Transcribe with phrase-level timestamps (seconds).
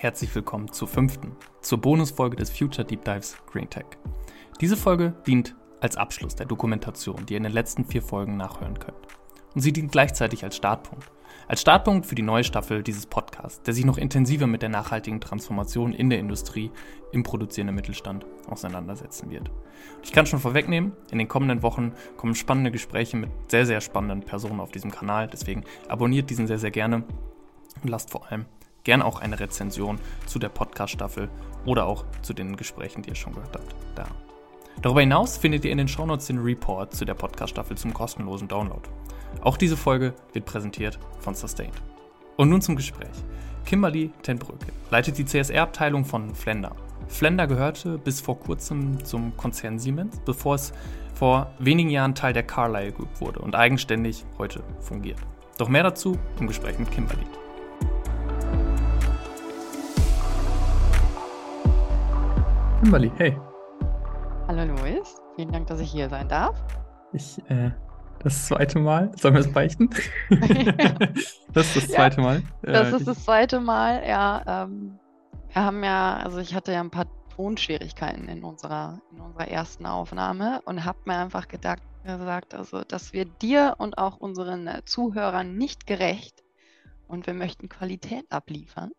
[0.00, 3.86] herzlich willkommen zur fünften, zur Bonusfolge des Future Deep Dives Green Tech.
[4.60, 8.78] Diese Folge dient als Abschluss der Dokumentation, die ihr in den letzten vier Folgen nachhören
[8.78, 8.96] könnt.
[9.56, 11.10] Und sie dient gleichzeitig als Startpunkt.
[11.48, 15.20] Als Startpunkt für die neue Staffel dieses Podcasts, der sich noch intensiver mit der nachhaltigen
[15.20, 16.70] Transformation in der Industrie
[17.10, 19.48] im produzierenden Mittelstand auseinandersetzen wird.
[19.48, 23.80] Und ich kann schon vorwegnehmen, in den kommenden Wochen kommen spannende Gespräche mit sehr, sehr
[23.80, 25.26] spannenden Personen auf diesem Kanal.
[25.26, 27.02] Deswegen abonniert diesen sehr, sehr gerne
[27.82, 28.46] und lasst vor allem
[28.88, 31.28] gern auch eine Rezension zu der Podcast-Staffel
[31.66, 34.06] oder auch zu den Gesprächen, die ihr schon gehört habt, da.
[34.80, 38.80] Darüber hinaus findet ihr in den Shownotes den Report zu der Podcast-Staffel zum kostenlosen Download.
[39.42, 41.74] Auch diese Folge wird präsentiert von Sustained.
[42.38, 43.10] Und nun zum Gespräch.
[43.66, 46.74] Kimberly Tenbrücke leitet die CSR-Abteilung von Flender.
[47.08, 50.72] Flender gehörte bis vor kurzem zum Konzern Siemens, bevor es
[51.12, 55.18] vor wenigen Jahren Teil der Carlyle Group wurde und eigenständig heute fungiert.
[55.58, 57.26] Doch mehr dazu im Gespräch mit Kimberly.
[62.80, 63.36] Kimberly, hey.
[64.46, 66.62] Hallo Luis, vielen Dank, dass ich hier sein darf.
[67.12, 67.72] Ich, äh,
[68.22, 69.90] das zweite Mal, sollen wir es beichten?
[71.52, 72.42] das ist das zweite ja, Mal.
[72.62, 74.42] Das äh, ist das zweite Mal, ja.
[74.46, 74.96] Ähm,
[75.52, 79.84] wir haben ja, also ich hatte ja ein paar Tonschwierigkeiten in unserer, in unserer ersten
[79.84, 85.56] Aufnahme und habe mir einfach gedacht, gesagt, also dass wir dir und auch unseren Zuhörern
[85.56, 86.44] nicht gerecht
[87.08, 88.92] und wir möchten Qualität abliefern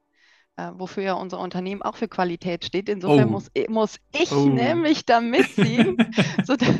[0.75, 2.89] wofür ja unser Unternehmen auch für Qualität steht.
[2.89, 3.31] Insofern oh.
[3.31, 4.45] muss, muss ich oh.
[4.45, 5.97] nämlich da mitziehen,
[6.43, 6.75] sodass,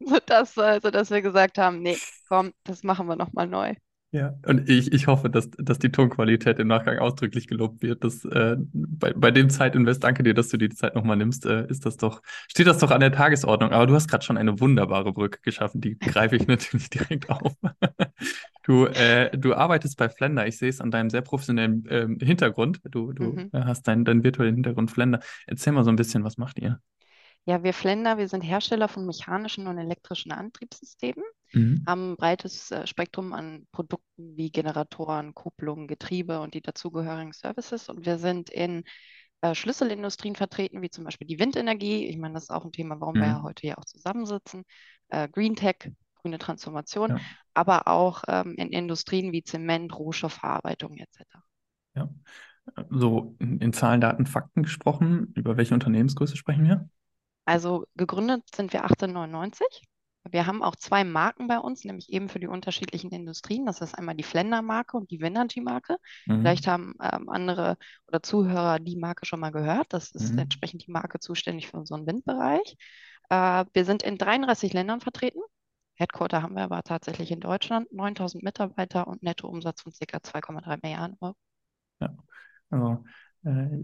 [0.00, 1.98] sodass, äh, sodass wir gesagt haben, nee,
[2.28, 3.74] komm, das machen wir nochmal neu.
[4.12, 8.02] Ja, und ich, ich hoffe, dass, dass die Tonqualität im Nachgang ausdrücklich gelobt wird.
[8.02, 11.46] Dass, äh, bei, bei dem Zeitinvest, danke dir, dass du dir die Zeit nochmal nimmst,
[11.46, 13.70] äh, ist das doch, steht das doch an der Tagesordnung.
[13.70, 17.54] Aber du hast gerade schon eine wunderbare Brücke geschaffen, die greife ich natürlich direkt auf.
[18.64, 22.80] du, äh, du arbeitest bei Flender, ich sehe es an deinem sehr professionellen ähm, Hintergrund.
[22.90, 23.50] Du, du mhm.
[23.52, 25.20] hast deinen, deinen virtuellen Hintergrund Flender.
[25.46, 26.80] Erzähl mal so ein bisschen, was macht ihr?
[27.46, 31.84] Ja, wir Flender, wir sind Hersteller von mechanischen und elektrischen Antriebssystemen, mhm.
[31.86, 37.88] haben ein breites äh, Spektrum an Produkten wie Generatoren, Kupplungen, Getriebe und die dazugehörigen Services.
[37.88, 38.84] Und wir sind in
[39.40, 42.06] äh, Schlüsselindustrien vertreten, wie zum Beispiel die Windenergie.
[42.06, 43.20] Ich meine, das ist auch ein Thema, warum mhm.
[43.20, 44.64] wir ja heute hier auch zusammensitzen.
[45.08, 47.20] Äh, Green Tech, grüne Transformation, ja.
[47.54, 51.22] aber auch ähm, in Industrien wie Zement, Rohstoffverarbeitung etc.
[51.94, 52.08] Ja.
[52.90, 56.88] So in, in Zahlen, Daten, Fakten gesprochen, über welche Unternehmensgröße sprechen wir?
[57.44, 59.66] Also gegründet sind wir 1899.
[60.30, 63.64] Wir haben auch zwei Marken bei uns, nämlich eben für die unterschiedlichen Industrien.
[63.64, 65.96] Das ist einmal die Flender-Marke und die Winergy-Marke.
[66.26, 66.40] Mhm.
[66.40, 69.92] Vielleicht haben ähm, andere oder Zuhörer die Marke schon mal gehört.
[69.92, 70.40] Das ist mhm.
[70.40, 72.76] entsprechend die Marke zuständig für unseren Windbereich.
[73.30, 75.40] Äh, wir sind in 33 Ländern vertreten.
[75.94, 80.18] Headquarter haben wir aber tatsächlich in Deutschland, 9000 Mitarbeiter und Nettoumsatz von ca.
[80.18, 81.36] 2,3 Milliarden Euro.
[82.00, 82.14] Ja,
[82.70, 83.04] also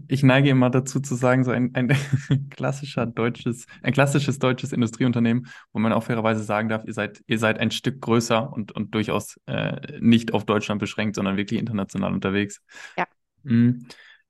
[0.07, 1.87] ich neige immer dazu zu sagen, so ein, ein
[2.51, 7.39] klassischer deutsches, ein klassisches deutsches Industrieunternehmen, wo man auch fairerweise sagen darf, ihr seid, ihr
[7.39, 12.13] seid ein Stück größer und, und durchaus äh, nicht auf Deutschland beschränkt, sondern wirklich international
[12.13, 12.61] unterwegs.
[12.97, 13.05] Ja.
[13.43, 13.87] Mhm.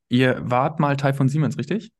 [0.07, 1.91] Ihr wart mal Teil von Siemens, richtig?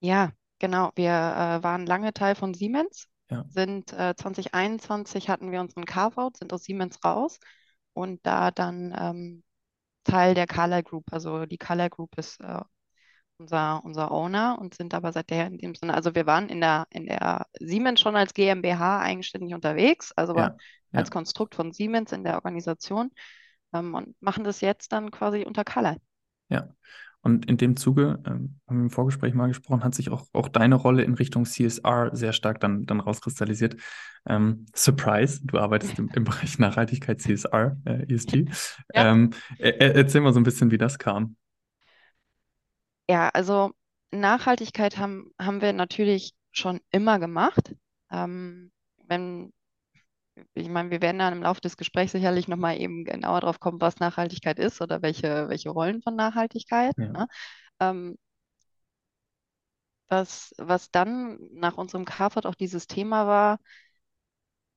[0.00, 0.90] Ja, genau.
[0.96, 3.06] Wir äh, waren lange Teil von Siemens.
[3.30, 3.44] Ja.
[3.48, 7.38] Sind äh, 2021 hatten wir unseren Carve-out, sind aus Siemens raus
[7.92, 9.42] und da dann ähm,
[10.06, 11.04] Teil der Carlyle Group.
[11.12, 12.60] Also die Carlyle Group ist äh,
[13.38, 16.86] unser, unser Owner und sind aber seither in dem Sinne, also wir waren in der,
[16.90, 20.56] in der Siemens schon als GmbH eigenständig unterwegs, also ja,
[20.92, 21.12] als ja.
[21.12, 23.10] Konstrukt von Siemens in der Organisation
[23.74, 26.00] ähm, und machen das jetzt dann quasi unter Carlyle.
[26.48, 26.68] Ja,
[27.26, 30.46] und in dem Zuge, ähm, haben wir im Vorgespräch mal gesprochen, hat sich auch, auch
[30.46, 33.74] deine Rolle in Richtung CSR sehr stark dann, dann rauskristallisiert.
[34.28, 38.44] Ähm, Surprise, du arbeitest im, im Bereich Nachhaltigkeit CSR, äh, ESG.
[38.94, 39.10] Ja.
[39.10, 41.34] Ähm, er, erzähl mal so ein bisschen, wie das kam.
[43.10, 43.72] Ja, also
[44.12, 47.74] Nachhaltigkeit haben, haben wir natürlich schon immer gemacht.
[48.12, 48.70] Ähm,
[49.08, 49.52] wenn
[50.54, 53.80] ich meine, wir werden dann im Laufe des Gesprächs sicherlich nochmal eben genauer drauf kommen,
[53.80, 56.94] was Nachhaltigkeit ist oder welche, welche Rollen von Nachhaltigkeit.
[56.98, 57.08] Ja.
[57.08, 57.28] Ne?
[57.80, 58.18] Ähm,
[60.08, 63.58] was, was dann nach unserem CARFOD auch dieses Thema war,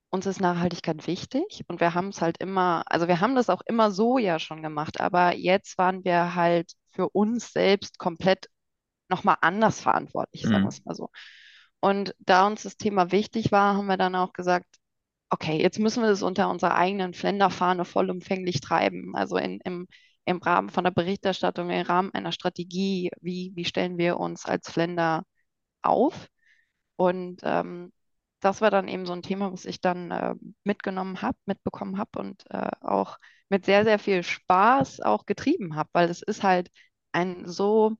[0.10, 3.62] uns ist Nachhaltigkeit wichtig und wir haben es halt immer, also wir haben das auch
[3.66, 8.50] immer so ja schon gemacht, aber jetzt waren wir halt für uns selbst komplett
[9.08, 10.68] nochmal anders verantwortlich, sagen wir mhm.
[10.68, 11.10] es mal so.
[11.80, 14.66] Und da uns das Thema wichtig war, haben wir dann auch gesagt,
[15.30, 19.16] okay, jetzt müssen wir das unter unserer eigenen Flender-Fahne vollumfänglich treiben.
[19.16, 19.88] Also in, im,
[20.26, 24.70] im Rahmen von der Berichterstattung, im Rahmen einer Strategie, wie, wie stellen wir uns als
[24.72, 25.24] Flender
[25.82, 26.28] auf?
[26.98, 27.94] Und ähm,
[28.42, 32.20] das war dann eben so ein Thema, was ich dann äh, mitgenommen habe, mitbekommen habe
[32.20, 33.18] und äh, auch
[33.50, 36.70] mit sehr, sehr viel Spaß auch getrieben habe, weil es ist halt
[37.14, 37.98] ein so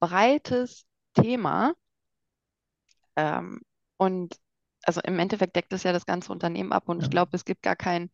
[0.00, 1.74] breites Thema.
[3.16, 3.60] Ähm,
[3.98, 4.36] und
[4.86, 6.88] also im Endeffekt deckt es ja das ganze Unternehmen ab.
[6.88, 7.10] Und ich Ja.
[7.10, 8.10] glaube, es gibt gar kein,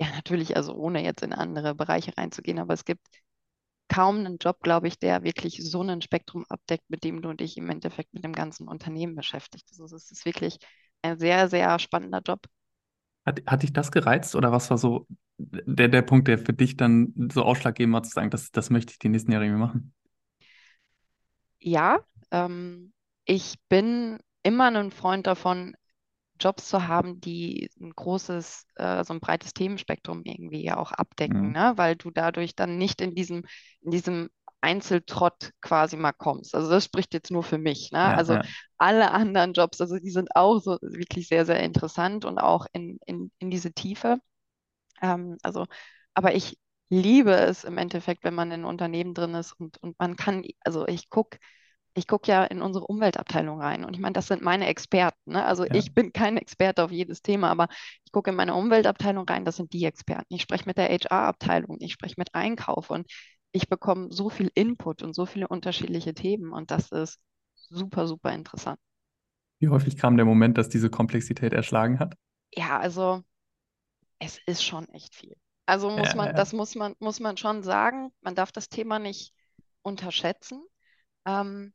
[0.00, 3.06] ja natürlich, also ohne jetzt in andere Bereiche reinzugehen, aber es gibt
[3.88, 7.56] kaum einen Job, glaube ich, der wirklich so ein Spektrum abdeckt, mit dem du dich
[7.58, 9.80] im Endeffekt mit dem ganzen Unternehmen beschäftigst.
[9.80, 10.58] Also es ist wirklich
[11.02, 12.40] ein sehr, sehr spannender Job.
[13.26, 15.06] Hat, hat dich das gereizt oder was war so
[15.38, 18.92] der, der Punkt, der für dich dann so ausschlaggebend war, zu sagen, das, das möchte
[18.92, 19.94] ich die nächsten Jahre irgendwie machen?
[21.58, 22.00] Ja,
[22.30, 22.92] ähm,
[23.24, 25.76] ich bin immer ein Freund davon,
[26.40, 31.50] Jobs zu haben, die ein großes, äh, so ein breites Themenspektrum irgendwie ja auch abdecken,
[31.50, 31.52] Mhm.
[31.52, 31.74] ne?
[31.76, 33.44] Weil du dadurch dann nicht in diesem,
[33.82, 34.30] in diesem
[34.60, 36.54] Einzeltrott quasi mal kommst.
[36.54, 38.00] Also das spricht jetzt nur für mich, ne?
[38.02, 42.24] Ja, Also ja, alle anderen Jobs, also die sind auch so wirklich sehr, sehr interessant
[42.24, 44.18] und auch in, in, in diese Tiefe.
[45.02, 45.66] Ähm, also,
[46.14, 46.58] aber ich
[46.88, 50.86] liebe es im Endeffekt, wenn man in Unternehmen drin ist und, und man kann, also
[50.86, 51.38] ich gucke
[51.94, 55.32] ich gucke ja in unsere Umweltabteilung rein und ich meine, das sind meine Experten.
[55.32, 55.44] Ne?
[55.44, 55.72] Also ja.
[55.72, 57.68] ich bin kein Experte auf jedes Thema, aber
[58.04, 60.34] ich gucke in meine Umweltabteilung rein, das sind die Experten.
[60.34, 63.06] Ich spreche mit der HR-Abteilung, ich spreche mit Einkauf und
[63.52, 67.20] ich bekomme so viel Input und so viele unterschiedliche Themen und das ist
[67.54, 68.78] super, super interessant.
[69.58, 72.14] Wie häufig kam der Moment, dass diese Komplexität erschlagen hat?
[72.56, 73.22] Ja, also
[74.18, 75.36] es ist schon echt viel.
[75.66, 78.68] Also muss Ja, man, ja, das muss man, muss man schon sagen, man darf das
[78.68, 79.34] Thema nicht
[79.82, 80.64] unterschätzen.
[81.26, 81.74] Ähm,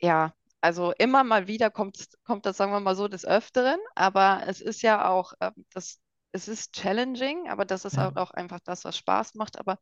[0.00, 4.42] Ja, also immer mal wieder kommt, kommt das, sagen wir mal so, des Öfteren, aber
[4.46, 6.00] es ist ja auch, ähm, das,
[6.32, 9.58] es ist challenging, aber das ist ja, halt auch einfach das, was Spaß macht.
[9.58, 9.78] Aber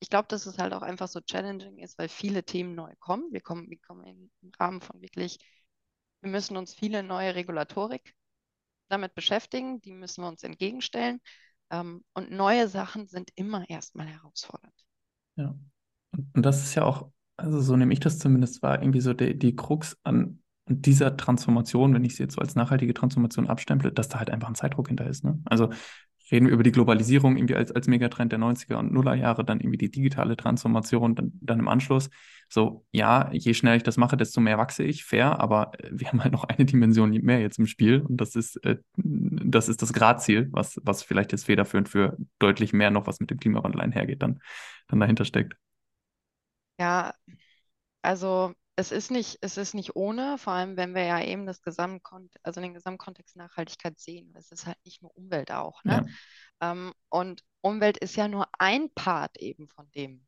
[0.00, 3.32] ich glaube, dass es halt auch einfach so challenging ist, weil viele Themen neu kommen.
[3.32, 5.38] Wir kommen, wir kommen im Rahmen von wirklich,
[6.20, 8.14] wir müssen uns viele neue Regulatorik
[8.88, 11.20] damit beschäftigen, die müssen wir uns entgegenstellen.
[11.70, 14.74] Ähm, und neue Sachen sind immer erstmal herausfordernd.
[15.36, 15.54] ja.
[16.34, 19.38] Und das ist ja auch, also so nehme ich das zumindest wahr, irgendwie so die,
[19.38, 24.08] die Krux an dieser Transformation, wenn ich sie jetzt so als nachhaltige Transformation abstemple, dass
[24.08, 25.24] da halt einfach ein Zeitdruck hinter ist.
[25.24, 25.38] Ne?
[25.44, 25.70] Also
[26.30, 29.60] reden wir über die Globalisierung irgendwie als, als Megatrend der 90er und Nuller Jahre, dann
[29.60, 32.08] irgendwie die digitale Transformation, dann, dann im Anschluss.
[32.48, 36.08] So, ja, je schneller ich das mache, desto mehr wachse ich, fair, aber äh, wir
[36.08, 39.82] haben halt noch eine Dimension mehr jetzt im Spiel und das ist, äh, das ist
[39.82, 43.80] das Gradziel, was, was vielleicht jetzt federführend für deutlich mehr noch, was mit dem Klimawandel
[43.80, 44.40] einhergeht, dann,
[44.88, 45.56] dann dahinter steckt.
[46.78, 47.14] Ja,
[48.02, 51.62] Also es ist nicht, es ist nicht ohne, vor allem wenn wir ja eben das
[51.62, 54.34] Gesamtkont also den Gesamtkontext Nachhaltigkeit sehen.
[54.36, 56.06] Es ist halt nicht nur Umwelt auch, ne?
[56.06, 60.26] Ja, Ähm, und Umwelt ist ja nur ein Part eben von dem.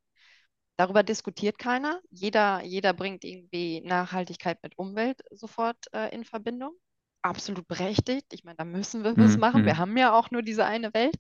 [0.77, 2.01] Darüber diskutiert keiner.
[2.11, 6.75] Jeder, jeder bringt irgendwie Nachhaltigkeit mit Umwelt sofort äh, in Verbindung.
[7.23, 8.27] Absolut berechtigt.
[8.33, 9.65] Ich meine, da müssen wir was mhm, machen.
[9.67, 9.79] Wir mhm.
[9.79, 11.17] haben ja auch nur diese eine Welt.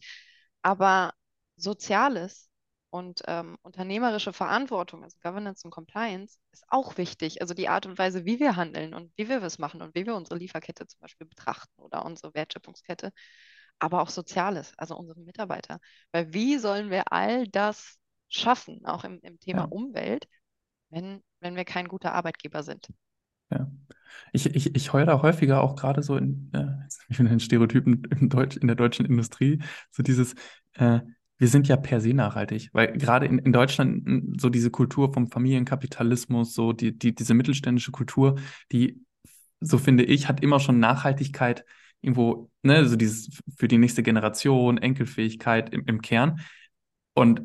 [0.62, 1.12] Aber
[1.56, 2.50] Soziales
[2.90, 7.40] und ähm, unternehmerische Verantwortung, also Governance und Compliance, ist auch wichtig.
[7.42, 10.06] Also die Art und Weise, wie wir handeln und wie wir es machen und wie
[10.06, 13.12] wir unsere Lieferkette zum Beispiel betrachten oder unsere Wertschöpfungskette,
[13.78, 15.80] aber auch Soziales, also unsere Mitarbeiter.
[16.12, 17.98] Weil wie sollen wir all das
[18.28, 20.28] schaffen, auch im, im Thema Ja, Umwelt,
[20.90, 22.88] wenn, wenn wir kein guter Arbeitgeber sind?
[23.50, 23.70] ja.
[24.32, 26.66] Ich, ich, ich höre da häufiger auch gerade so in, äh,
[27.22, 30.34] in Stereotypen im Deutsch, in der deutschen Industrie, so dieses,
[30.74, 31.00] äh,
[31.38, 35.30] wir sind ja per se nachhaltig, weil gerade in, in Deutschland so diese Kultur vom
[35.30, 38.36] Familienkapitalismus, so die, die, diese mittelständische Kultur,
[38.72, 39.00] die,
[39.60, 41.64] so finde ich, hat immer schon Nachhaltigkeit
[42.00, 46.40] irgendwo, ne, so dieses für die nächste Generation, Enkelfähigkeit im, im Kern.
[47.14, 47.42] Und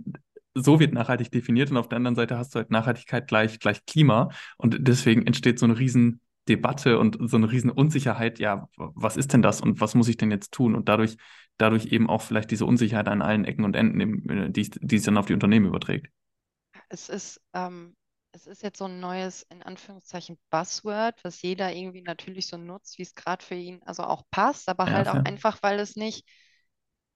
[0.53, 3.85] so wird nachhaltig definiert und auf der anderen Seite hast du halt Nachhaltigkeit gleich, gleich
[3.85, 4.29] Klima.
[4.57, 6.19] Und deswegen entsteht so eine riesen
[6.55, 8.39] Debatte und so eine riesen Unsicherheit.
[8.39, 10.75] Ja, was ist denn das und was muss ich denn jetzt tun?
[10.75, 11.17] Und dadurch,
[11.57, 15.03] dadurch eben auch vielleicht diese Unsicherheit an allen Ecken und Enden, im- die, die es
[15.03, 16.07] dann auf die Unternehmen überträgt.
[16.89, 17.95] Es ist, ähm,
[18.33, 22.97] es ist jetzt so ein neues, in Anführungszeichen, Buzzword, was jeder irgendwie natürlich so nutzt,
[22.97, 25.25] wie es gerade für ihn also auch passt, aber Ja, halt auch fair.
[25.25, 26.25] einfach, weil es nicht,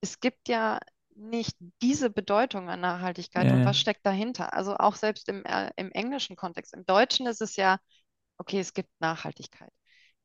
[0.02, 0.80] es gibt ja
[1.16, 4.54] nicht diese Bedeutung an Nachhaltigkeit Ja, und was steckt dahinter.
[4.54, 6.74] Also auch selbst im, äh, im englischen Kontext.
[6.74, 7.80] Im Deutschen ist es ja,
[8.38, 9.72] okay, es gibt Nachhaltigkeit.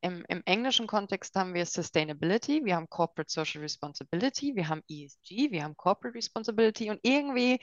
[0.02, 5.50] Im, Im englischen Kontext haben wir Sustainability, wir haben Corporate Social Responsibility, wir haben ESG,
[5.50, 7.60] wir haben Corporate Responsibility und irgendwie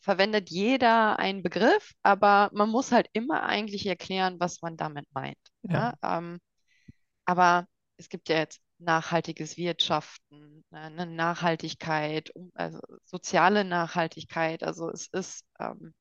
[0.00, 5.38] verwendet jeder einen Begriff, aber man muss halt immer eigentlich erklären, was man damit meint.
[5.62, 5.94] ja.
[6.02, 6.18] Ja?
[6.18, 6.38] Ähm,
[7.24, 7.66] aber
[7.96, 14.62] es gibt ja jetzt nachhaltiges Wirtschaften, ne, eine Nachhaltigkeit, um- also soziale Nachhaltigkeit.
[14.62, 15.94] Also es ist, ähm,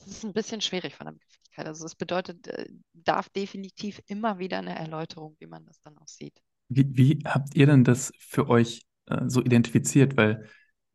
[0.00, 1.16] es ist ein bisschen schwierig von der
[1.56, 1.66] Begrifflichkeit.
[1.66, 6.08] Also es bedeutet, äh, darf definitiv immer wieder eine Erläuterung, wie man das dann auch
[6.08, 6.40] sieht.
[6.68, 10.16] Wie, wie habt ihr denn das für euch äh, so identifiziert?
[10.16, 10.46] Weil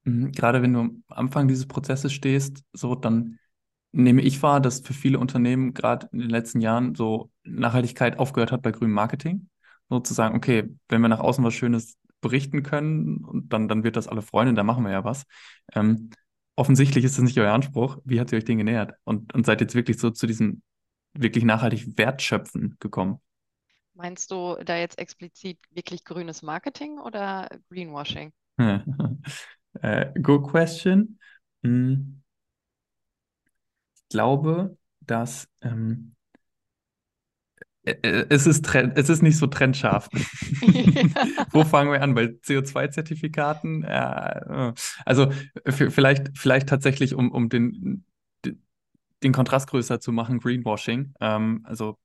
[0.03, 3.37] Mhm, Gerade wenn du am Anfang dieses Prozesses stehst, so dann
[3.91, 8.51] nehme ich wahr, dass für viele Unternehmen gerade in den letzten Jahren so Nachhaltigkeit aufgehört
[8.51, 9.49] hat bei grünem Marketing.
[9.89, 14.23] Sozusagen, okay, wenn wir nach außen was Schönes berichten können, dann, dann wird das alle
[14.23, 15.25] freuen und dann machen wir ja was.
[15.73, 16.09] Ähm,
[16.55, 17.99] offensichtlich ist das nicht euer Anspruch.
[18.05, 18.93] Wie habt ihr euch den genähert?
[19.03, 20.61] Und, und seid jetzt wirklich so zu diesem
[21.13, 23.19] wirklich nachhaltig Wertschöpfen gekommen?
[23.93, 28.33] Meinst du da jetzt explizit wirklich grünes Marketing oder Greenwashing?
[29.81, 31.17] Äh, good question.
[31.63, 32.21] Hm,
[33.95, 36.20] Ich glaube, dass ähm, äh, äh,
[37.83, 40.09] es ist, trend, es ist nicht so trendscharf.
[41.51, 42.13] Wo fangen wir an?
[42.13, 43.83] Bei CO2-Zertifikaten?
[43.83, 44.73] Äh, äh,
[45.05, 45.31] also
[45.65, 48.05] f- vielleicht, vielleicht tatsächlich, um, um den,
[49.23, 51.13] den Kontrast größer zu machen, Greenwashing.
[51.21, 51.97] Ähm, also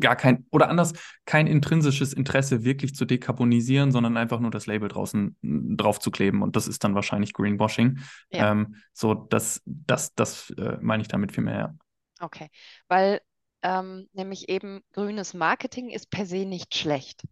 [0.00, 0.92] gar kein, oder anders,
[1.24, 6.42] kein intrinsisches Interesse wirklich zu dekarbonisieren, sondern einfach nur das Label draußen drauf zu kleben.
[6.42, 8.00] Und das ist dann wahrscheinlich Greenwashing.
[8.30, 11.76] Ja, Ähm, so, das, das, das äh, meine ich damit viel mehr.
[12.20, 12.50] okay.
[12.88, 13.20] Weil
[13.62, 17.24] ähm, nämlich eben grünes Marketing ist per se nicht schlecht.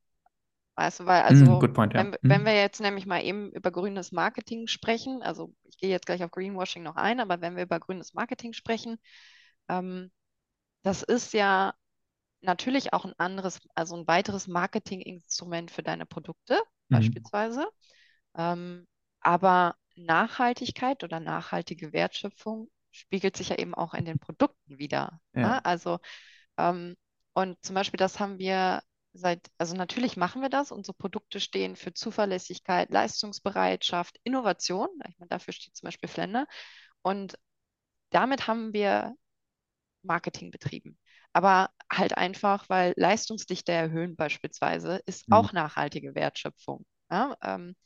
[0.76, 2.04] Weißt du, weil Mm, also, good point, ja.
[2.04, 5.90] wenn, wenn wir Mm, jetzt nämlich mal eben über grünes Marketing sprechen, also ich gehe
[5.90, 8.98] jetzt gleich auf Greenwashing noch ein, aber wenn wir über grünes Marketing sprechen,
[9.68, 10.10] ähm,
[10.82, 11.74] das ist ja
[12.42, 17.68] natürlich auch ein anderes, also ein weiteres Marketinginstrument für deine Produkte mm, beispielsweise.
[18.36, 18.86] Ähm,
[19.20, 25.20] aber Nachhaltigkeit oder nachhaltige Wertschöpfung spiegelt sich ja eben auch in den Produkten wieder.
[25.34, 25.42] ja.
[25.42, 25.64] Ne?
[25.64, 25.98] Also,
[26.58, 26.96] ähm,
[27.34, 30.72] und zum Beispiel, das haben wir seit, also natürlich machen wir das.
[30.72, 34.88] Unsere Produkte stehen für Zuverlässigkeit, Leistungsbereitschaft, Innovation.
[35.08, 36.46] Ich meine, dafür steht zum Beispiel Flender.
[37.02, 37.38] Und
[38.10, 39.14] damit haben wir
[40.02, 40.98] Marketing betrieben.
[41.32, 46.86] Aber halt einfach, weil Leistungsdichte erhöhen beispielsweise ist Mm, auch nachhaltige Wertschöpfung.
[47.10, 47.36] Ja?
[47.42, 47.76] Ähm,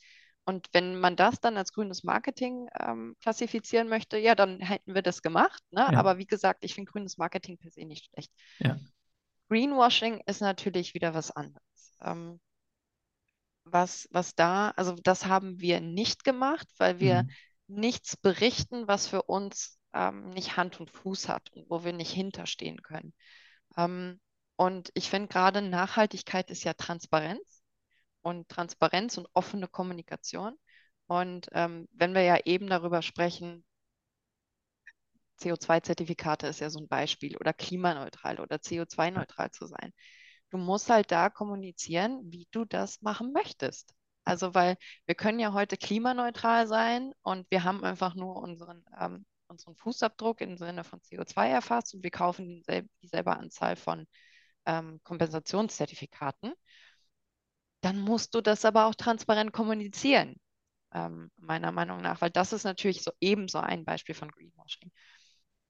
[0.45, 5.03] und wenn man das dann als grünes Marketing ähm, klassifizieren möchte, ja, dann hätten wir
[5.03, 5.63] das gemacht.
[5.71, 5.95] Ne?
[5.95, 8.33] ja, Aber wie gesagt, ich finde grünes Marketing per se nicht schlecht.
[8.61, 8.81] ja.
[9.51, 11.95] Greenwashing ist natürlich wieder was anderes.
[12.01, 12.41] Ähm,
[13.65, 17.35] was, was da, also das haben wir nicht gemacht, weil wir Mm,
[17.69, 22.13] nichts berichten, was für uns ähm, nicht Hand und Fuß hat und wo wir nicht
[22.13, 23.15] hinterstehen können.
[23.77, 24.21] Ähm,
[24.57, 27.60] und ich finde gerade Nachhaltigkeit ist ja Transparenz
[28.23, 30.57] und Transparenz und offene Kommunikation.
[31.07, 33.65] Und ähm, wenn wir ja eben darüber sprechen,
[35.41, 39.93] CO2-Zertifikate ist ja so ein Beispiel oder klimaneutral oder CO2-neutral zu sein.
[40.51, 43.95] Du musst halt da kommunizieren, wie du das machen möchtest.
[44.25, 49.25] Also, weil wir können ja heute klimaneutral sein und wir haben einfach nur unseren, ähm,
[49.49, 52.63] unseren Fußabdruck im Sinne von CO2 erfasst und wir kaufen
[53.03, 54.07] dieselbe, Anzahl von
[54.67, 56.53] ähm, Kompensationszertifikaten.
[57.81, 60.37] Dann musst du das aber auch transparent kommunizieren,
[60.93, 64.91] ähm, meiner Meinung nach, weil das ist natürlich so ebenso ein Beispiel von Greenwashing.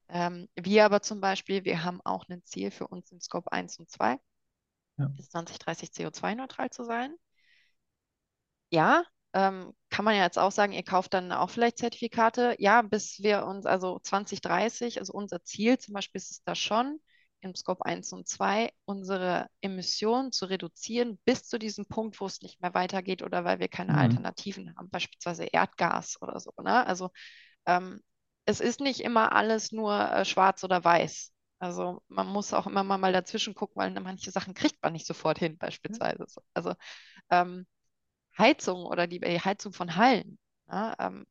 [0.09, 3.79] Ähm, wir aber zum Beispiel, wir haben auch ein Ziel für uns in Scope 1
[3.79, 4.19] und 2,
[4.99, 5.07] ja.
[5.09, 7.15] bis 2030 CO2-neutral zu sein.
[8.71, 12.57] Ja, ähm, kann man ja jetzt auch sagen, ihr kauft dann auch vielleicht Zertifikate.
[12.59, 17.01] Ja, bis wir uns, also 2030, also unser Ziel zum Beispiel ist es da schon,
[17.41, 22.43] im Scope 1 und 2 unsere Emissionen zu reduzieren bis zu diesem Punkt, wo es
[22.43, 26.53] nicht mehr weitergeht oder weil wir keine Mm, Alternativen haben, beispielsweise Erdgas oder so.
[26.63, 26.87] Ne?
[26.87, 27.11] Also
[27.67, 28.03] ähm,
[28.47, 31.33] es ist nicht immer alles nur äh, schwarz oder weiß.
[31.59, 35.39] Also man muss auch immer mal, dazwischen gucken, weil manche Sachen kriegt man nicht sofort
[35.39, 36.25] hin, beispielsweise.
[36.29, 36.43] So.
[36.55, 36.75] Also
[37.31, 37.67] ähm,
[38.39, 40.39] Heizung oder die äh, Heizung von Hallen.
[40.69, 41.27] Ja, ähm,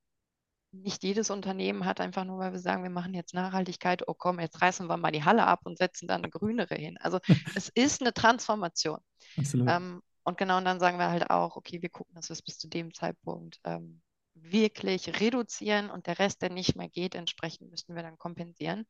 [0.71, 4.39] nicht jedes Unternehmen hat einfach nur, weil wir sagen, wir machen jetzt Nachhaltigkeit, oh komm,
[4.39, 6.97] jetzt reißen wir mal die Halle ab und setzen da eine grünere hin.
[6.99, 7.19] Also
[7.55, 8.99] es ist eine Transformation.
[9.37, 12.41] Ähm, und genau, und dann sagen wir halt auch, okay, wir gucken, dass wir es
[12.41, 14.01] bis zu dem Zeitpunkt ähm,
[14.35, 18.85] wirklich reduzieren und der Rest, der nicht mehr geht, entsprechend müssen wir dann kompensieren.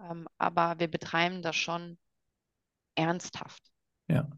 [0.00, 1.98] Ähm, aber wir betreiben das schon
[2.96, 3.62] ernsthaft.
[4.08, 4.28] Ja.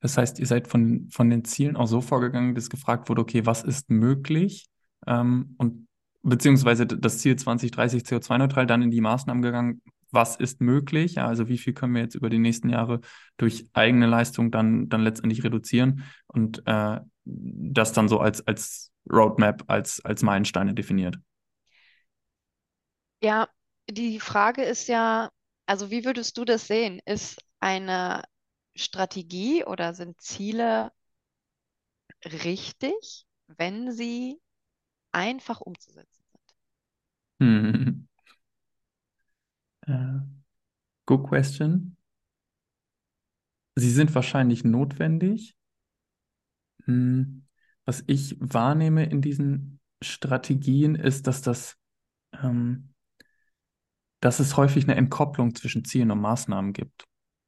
[0.00, 3.46] Das heißt, ihr seid von, von den Zielen auch so vorgegangen, dass gefragt wurde, okay,
[3.46, 4.68] was ist möglich?
[5.06, 5.85] Ähm, und
[6.28, 11.14] beziehungsweise das Ziel 2030 CO2-neutral, dann in die Maßnahmen gegangen, was ist möglich?
[11.14, 13.00] Ja, also wie viel können wir jetzt über die nächsten Jahre
[13.36, 19.64] durch eigene Leistung dann, dann letztendlich reduzieren und äh, das dann so als, als Roadmap,
[19.66, 21.18] als, als Meilensteine definiert.
[23.22, 23.48] Ja,
[23.88, 25.30] die Frage ist ja,
[25.66, 27.00] also wie würdest du das sehen?
[27.04, 28.22] Ist eine
[28.74, 30.92] Strategie oder sind Ziele
[32.24, 34.40] richtig, wenn sie
[35.12, 36.15] einfach umzusetzen
[37.40, 38.06] Hm.
[39.86, 40.20] Äh,
[41.06, 41.96] good question.
[43.74, 45.56] Sie sind wahrscheinlich notwendig.
[46.84, 47.46] Hm,
[47.84, 51.76] Was ich wahrnehme in diesen Strategien ist, dass das,
[52.42, 52.94] ähm,
[54.20, 57.04] dass es häufig eine Entkopplung zwischen Zielen und Maßnahmen gibt.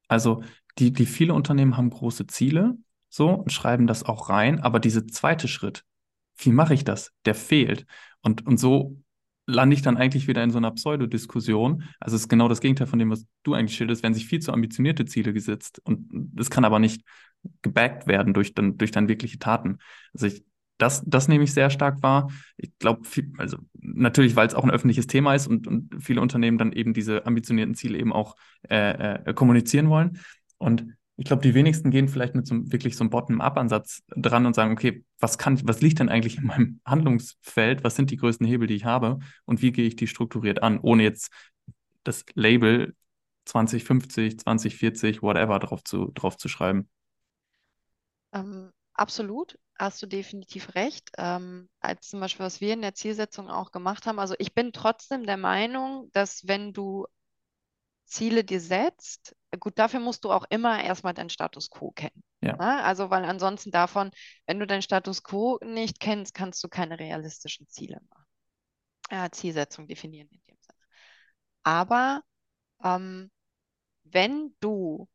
[0.07, 0.43] Also
[0.77, 2.77] die, die viele Unternehmen haben große Ziele
[3.09, 5.83] so und schreiben das auch rein, aber dieser zweite Schritt,
[6.37, 7.11] wie mache ich das?
[7.25, 7.85] Der fehlt.
[8.21, 8.97] Und, und so
[9.49, 11.83] lande ich dann eigentlich wieder in so einer Pseudodiskussion.
[11.99, 14.39] Also es ist genau das Gegenteil von dem, was du eigentlich schilderst, werden sich viel
[14.39, 17.03] zu ambitionierte Ziele gesetzt und das kann aber nicht
[17.61, 19.79] gebackt werden durch dann, durch dann wirkliche Taten.
[20.13, 20.43] Also ich,
[20.77, 22.31] das, das nehme ich sehr stark wahr.
[22.57, 23.01] Ich glaube,
[23.37, 26.93] also natürlich, weil es auch ein öffentliches Thema ist und, und viele Unternehmen dann eben
[26.93, 28.35] diese ambitionierten Ziele eben auch
[28.69, 30.19] äh, äh, kommunizieren wollen.
[30.57, 30.85] Und
[31.19, 34.71] ich glaube, die wenigsten gehen vielleicht mit so wirklich so einem Bottom-up-Ansatz dran und sagen,
[34.71, 37.83] okay, was kann, was liegt denn eigentlich in meinem Handlungsfeld?
[37.83, 39.19] Was sind die größten Hebel, die ich habe?
[39.43, 41.33] Und wie gehe ich die strukturiert an, ohne jetzt
[42.05, 42.95] das Label
[43.43, 46.87] 2050, 2040, whatever drauf zu, drauf zu schreiben?
[48.31, 51.11] Ähm, absolut, hast du definitiv recht.
[51.17, 54.19] Ähm, als zum Beispiel, was wir in der Zielsetzung auch gemacht haben.
[54.19, 57.07] Also ich bin trotzdem der Meinung, dass wenn du
[58.09, 62.23] Ziele dir setzt, gut, dafür musst du auch immer erstmal deinen Status quo kennen.
[62.41, 62.55] Ja.
[62.57, 62.83] Ne?
[62.83, 64.11] Also, weil ansonsten davon,
[64.47, 68.25] wenn du deinen Status quo nicht kennst, kannst du keine realistischen Ziele machen.
[69.11, 70.77] Ja, Zielsetzung definieren in dem Sinne.
[71.63, 72.23] Aber
[72.83, 73.31] ähm,
[74.03, 75.07] wenn du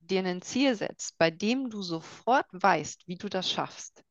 [0.00, 4.04] dir ein Ziel setzt, bei dem du sofort weißt, wie du das schaffst,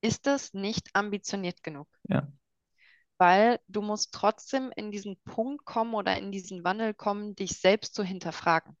[0.00, 1.88] ist das nicht ambitioniert genug.
[2.08, 2.28] Ja
[3.18, 7.94] weil du musst trotzdem in diesen Punkt kommen oder in diesen Wandel kommen, dich selbst
[7.94, 8.76] zu hinterfragen.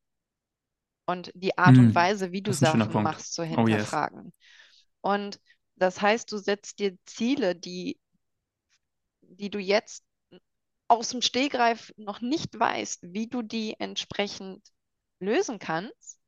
[1.06, 4.02] Und die Art und Hm, Weise, wie du Sachen machst, zu Oh yes.
[4.04, 4.32] hinterfragen.
[5.02, 5.40] Und
[5.76, 8.00] das heißt, du setzt dir Ziele, die,
[9.22, 10.04] die du jetzt
[10.88, 14.62] aus dem Stegreif noch nicht weißt, wie du die entsprechend
[15.20, 16.20] lösen kannst.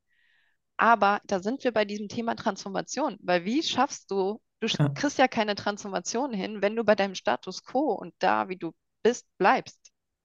[0.77, 4.89] Aber da sind wir bei diesem Thema Transformation, weil wie schaffst du, du Ja.
[4.95, 8.73] kriegst ja keine Transformation hin, wenn du bei deinem Status quo und da, wie du
[9.03, 9.79] bist, bleibst.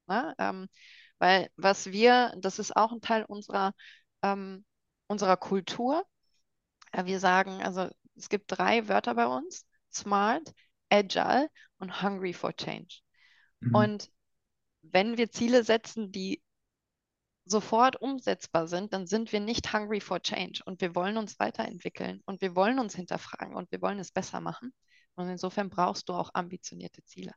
[0.08, 0.34] Ne?
[0.38, 0.68] Ähm,
[1.20, 3.74] weil was wir, das ist auch ein Teil unserer,
[4.24, 4.65] ähm,
[5.08, 6.06] unserer Kultur.
[6.96, 10.54] Ja, wir sagen, also es gibt drei Wörter bei uns: Smart,
[10.89, 13.02] Agile und Hungry for Change.
[13.62, 13.76] Mhm.
[13.76, 14.12] Und
[14.84, 16.41] wenn wir Ziele setzen, die
[17.45, 22.21] sofort umsetzbar sind, dann sind wir nicht hungry for change und wir wollen uns weiterentwickeln
[22.25, 24.73] und wir wollen uns hinterfragen und wir wollen es besser machen.
[25.15, 27.34] Und insofern brauchst du auch ambitionierte Ziele.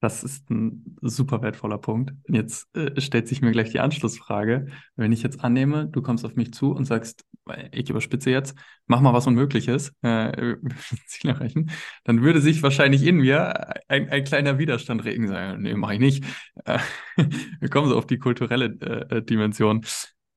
[0.00, 2.12] Das ist ein super wertvoller Punkt.
[2.28, 4.68] Jetzt äh, stellt sich mir gleich die Anschlussfrage.
[4.94, 7.24] Wenn ich jetzt annehme, du kommst auf mich zu und sagst,
[7.72, 8.56] ich überspitze jetzt,
[8.86, 10.56] mach mal was Unmögliches, äh,
[11.06, 11.70] Ziel erreichen,
[12.04, 16.00] dann würde sich wahrscheinlich in mir ein, ein kleiner Widerstand regen, sagen, nee, mach ich
[16.00, 16.24] nicht.
[16.64, 16.78] Äh,
[17.60, 19.84] wir kommen so auf die kulturelle äh, äh, Dimension.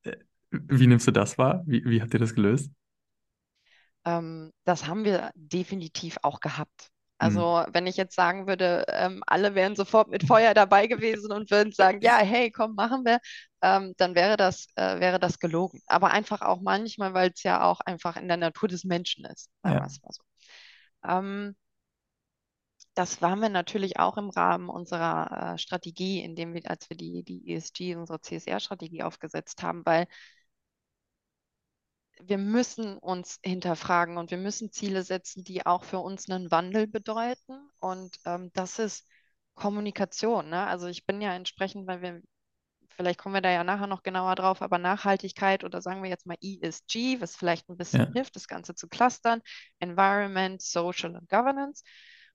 [0.04, 0.16] Äh,
[0.50, 1.64] Wie nimmst du das wahr?
[1.68, 2.72] Wie, wie habt ihr das gelöst?
[4.06, 6.90] Ähm, das haben wir definitiv auch gehabt.
[7.22, 7.28] Hm.
[7.28, 11.52] Also wenn ich jetzt sagen würde, ähm, alle wären sofort mit Feuer dabei gewesen und
[11.52, 13.20] würden sagen, ja, hey, komm, machen wir,
[13.62, 15.82] ähm, dann wäre das, äh, wäre das gelogen.
[15.88, 19.50] Aber einfach auch manchmal, weil es ja auch einfach in der Natur des Menschen ist,
[19.64, 19.88] Ja.
[19.88, 20.24] so.
[21.08, 21.56] Ähm,
[22.96, 27.24] das waren wir natürlich auch im Rahmen unserer äh, Strategie, indem wir, als wir die,
[27.24, 30.08] die ESG, unsere CSR-Strategie aufgesetzt haben, weil
[32.28, 36.88] wir müssen uns hinterfragen und wir müssen Ziele setzen, die auch für uns einen Wandel
[36.88, 37.70] bedeuten.
[37.80, 39.08] Und ähm, das ist
[39.56, 40.50] Kommunikation.
[40.50, 40.66] Ne?
[40.68, 42.22] Also ich bin ja entsprechend, weil wir,
[42.90, 46.26] vielleicht kommen wir da ja nachher noch genauer drauf, aber Nachhaltigkeit oder sagen wir jetzt
[46.26, 48.14] mal ESG, was vielleicht ein bisschen Ja.
[48.14, 49.42] hilft, das Ganze zu clustern,
[49.80, 51.84] Environment, Social und Governance.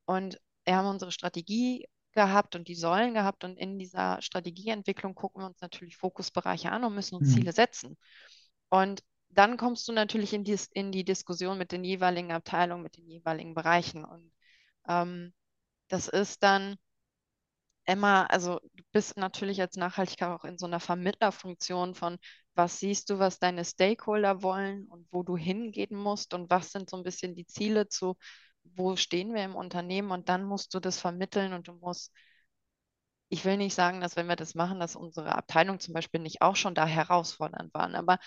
[0.04, 5.42] Und wir haben unsere Strategie gehabt und die Säulen gehabt und in dieser Strategieentwicklung gucken
[5.42, 7.34] wir uns natürlich Fokusbereiche an und müssen uns Hm.
[7.34, 7.96] Ziele setzen.
[8.68, 9.02] Und
[9.38, 13.08] dann kommst du natürlich in die, in die Diskussion mit den jeweiligen Abteilungen, mit den
[13.08, 14.04] jeweiligen Bereichen.
[14.04, 14.32] Und
[14.88, 15.32] ähm,
[15.88, 16.76] das ist dann
[17.84, 22.18] immer, also du bist natürlich als Nachhaltigkeit auch in so einer Vermittlerfunktion von,
[22.54, 26.90] was siehst du, was deine Stakeholder wollen und wo du hingehen musst und was sind
[26.90, 28.16] so ein bisschen die Ziele zu,
[28.64, 32.12] wo stehen wir im Unternehmen und dann musst du das vermitteln und du musst
[33.28, 36.42] ich will nicht sagen, dass wenn wir das machen, dass unsere Abteilung zum Beispiel nicht
[36.42, 38.18] auch schon da herausfordernd waren, aber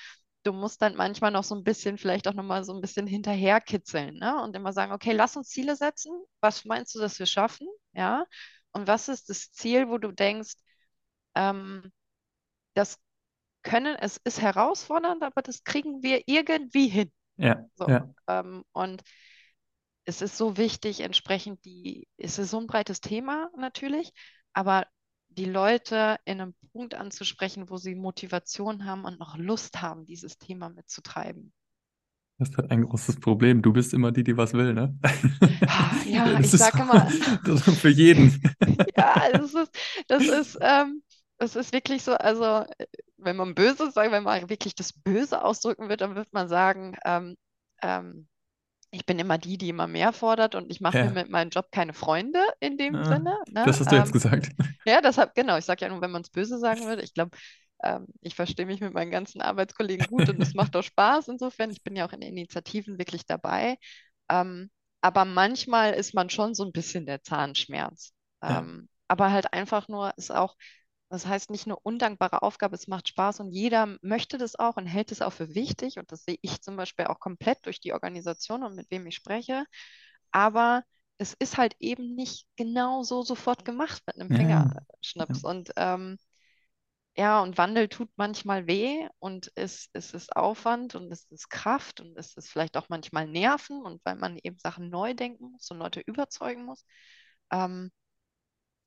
[0.44, 4.16] du musst dann manchmal noch so ein bisschen, vielleicht auch nochmal so ein bisschen hinterherkitzeln,
[4.16, 4.42] ne?
[4.42, 6.12] Und immer sagen, okay, lass uns Ziele setzen.
[6.42, 7.68] Was meinst du, dass wir schaffen?
[7.94, 8.26] Ja.
[8.72, 10.54] Und was ist das Ziel, wo du denkst,
[11.36, 11.92] ähm,
[12.74, 12.98] das
[13.64, 17.12] können, es ist herausfordernd, aber das kriegen wir irgendwie hin.
[17.38, 17.66] Ja.
[17.76, 17.88] So.
[17.88, 18.14] Ja.
[18.28, 19.04] Ähm, und
[20.06, 24.12] es ist so wichtig, entsprechend die, es ist so ein breites Thema natürlich,
[24.54, 24.88] aber
[25.30, 30.38] die Leute in einem Punkt anzusprechen, wo sie Motivation haben und noch Lust haben, dieses
[30.38, 31.54] Thema mitzutreiben.
[32.38, 33.62] Das hat ein großes Problem.
[33.62, 34.98] Du bist immer die, die was will, ne?
[36.06, 37.08] Ja, Das ich ist, sage immer,
[37.46, 38.42] das ist für jeden.
[38.98, 39.72] ja, das ist,
[40.08, 41.04] das ist, ähm,
[41.38, 42.66] das ist wirklich so, also
[43.18, 46.96] wenn man Böses sagt, wenn man wirklich das Böse ausdrücken wird, dann wird man sagen,
[47.06, 47.36] ähm,
[47.82, 48.28] ähm,
[48.92, 51.50] ich bin immer die, die immer mehr fordert und ich mache mir Ja, mit meinem
[51.50, 53.64] Job keine Freunde in dem ah, Sinne, ne?
[53.64, 54.52] das hast du jetzt Ähm, gesagt.
[54.86, 57.38] ja, deshalb, genau, ich sage ja nur, wenn man es böse sagen würde, ich glaube,
[57.84, 61.72] ähm, ich verstehe mich mit meinen ganzen Arbeitskollegen gut und es macht auch Spaß insofern.
[61.72, 63.78] Ich bin ja auch in Initiativen wirklich dabei.
[64.30, 64.70] Ähm,
[65.02, 68.14] aber manchmal ist man schon so ein bisschen der Zahnschmerz.
[68.48, 70.56] Ja, Ähm, aber halt einfach nur ist auch,
[71.10, 74.86] das heißt nicht nur undankbare Aufgabe, es macht Spaß und jeder möchte das auch und
[74.86, 75.98] hält es auch für wichtig.
[75.98, 79.16] Und das sehe ich zum Beispiel auch komplett durch die Organisation und mit wem ich
[79.16, 79.66] spreche.
[80.32, 80.84] Aber
[81.18, 84.66] es ist halt eben nicht genau so sofort gemacht mit einem ja, ja.
[84.66, 85.44] Fingerschnips.
[85.44, 86.18] Und ähm,
[87.18, 92.00] ja, und Wandel tut manchmal weh und es, es ist Aufwand und es ist Kraft
[92.00, 95.70] und es ist vielleicht auch manchmal Nerven und weil man eben Sachen neu denken muss
[95.72, 96.86] und Leute überzeugen muss.
[97.52, 97.92] Ähm,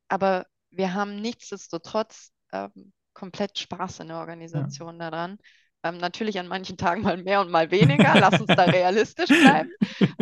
[0.09, 4.21] aber wir haben nichtsdestotrotz ähm, komplett Spaß in der ja.
[4.21, 5.39] Organisation daran.
[5.85, 8.15] Ähm, natürlich an manchen Tagen mal mehr und mal weniger.
[8.19, 9.71] Lass uns da realistisch bleiben.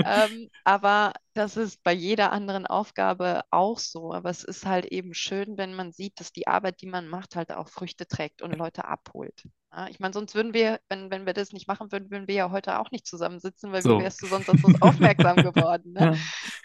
[0.02, 4.14] Ähm, aber das ist bei jeder anderen Aufgabe auch so.
[4.14, 7.36] Aber es ist halt eben schön, wenn man sieht, dass die Arbeit, die man macht,
[7.36, 9.44] halt auch Früchte trägt und Leute abholt.
[9.72, 12.34] Ja, ich meine, sonst würden wir, wenn, wenn wir das nicht machen würden, würden wir
[12.34, 14.00] ja heute auch nicht zusammensitzen, weil So.
[14.00, 16.16] wärst du sonst auf uns aufmerksam geworden, ne?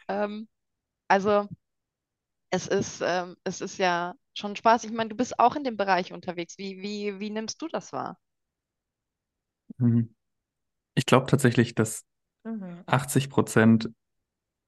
[0.10, 0.24] Ja.
[0.24, 0.48] Ähm,
[1.08, 1.48] also
[2.55, 4.85] es ist, ähm, es ist ja schon Spaß.
[4.85, 6.57] Ich meine, du bist auch in dem Bereich unterwegs.
[6.57, 8.17] Wie, wie, wie nimmst du das wahr?
[9.77, 10.15] Mhm.
[10.95, 12.05] Ich glaube tatsächlich, dass
[12.85, 13.89] 80 Prozent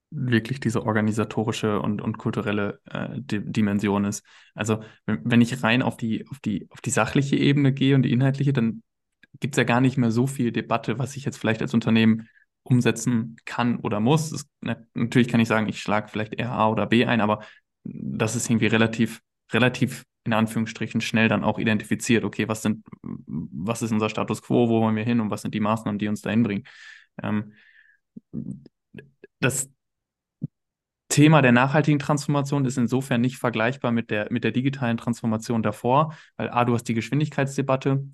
[0.10, 4.26] wirklich diese organisatorische und, und kulturelle äh, Di Dimension ist.
[4.56, 8.04] Also wenn, wenn ich rein auf die, auf die, auf die sachliche Ebene gehe und
[8.04, 8.84] die inhaltliche, dann
[9.40, 12.30] gibt es ja gar nicht mehr so viel Debatte, was ich jetzt vielleicht als Unternehmen
[12.64, 14.32] umsetzen kann oder muss.
[14.32, 17.44] Es, na, natürlich kann ich sagen, ich schlage vielleicht eher A oder B ein, aber
[17.94, 19.22] das ist irgendwie relativ,
[19.52, 22.24] relativ in Anführungsstrichen schnell dann auch identifiziert.
[22.24, 25.54] Okay, was sind, was ist unser Status quo, wo wollen wir hin und was sind
[25.54, 26.64] die Maßnahmen, die uns dahin bringen?
[27.24, 27.54] Ähm,
[29.40, 29.70] das
[31.10, 36.14] Thema der nachhaltigen Transformation ist insofern nicht vergleichbar mit der, mit der digitalen Transformation davor,
[36.36, 38.06] weil A, du hast die Geschwindigkeitsdebatte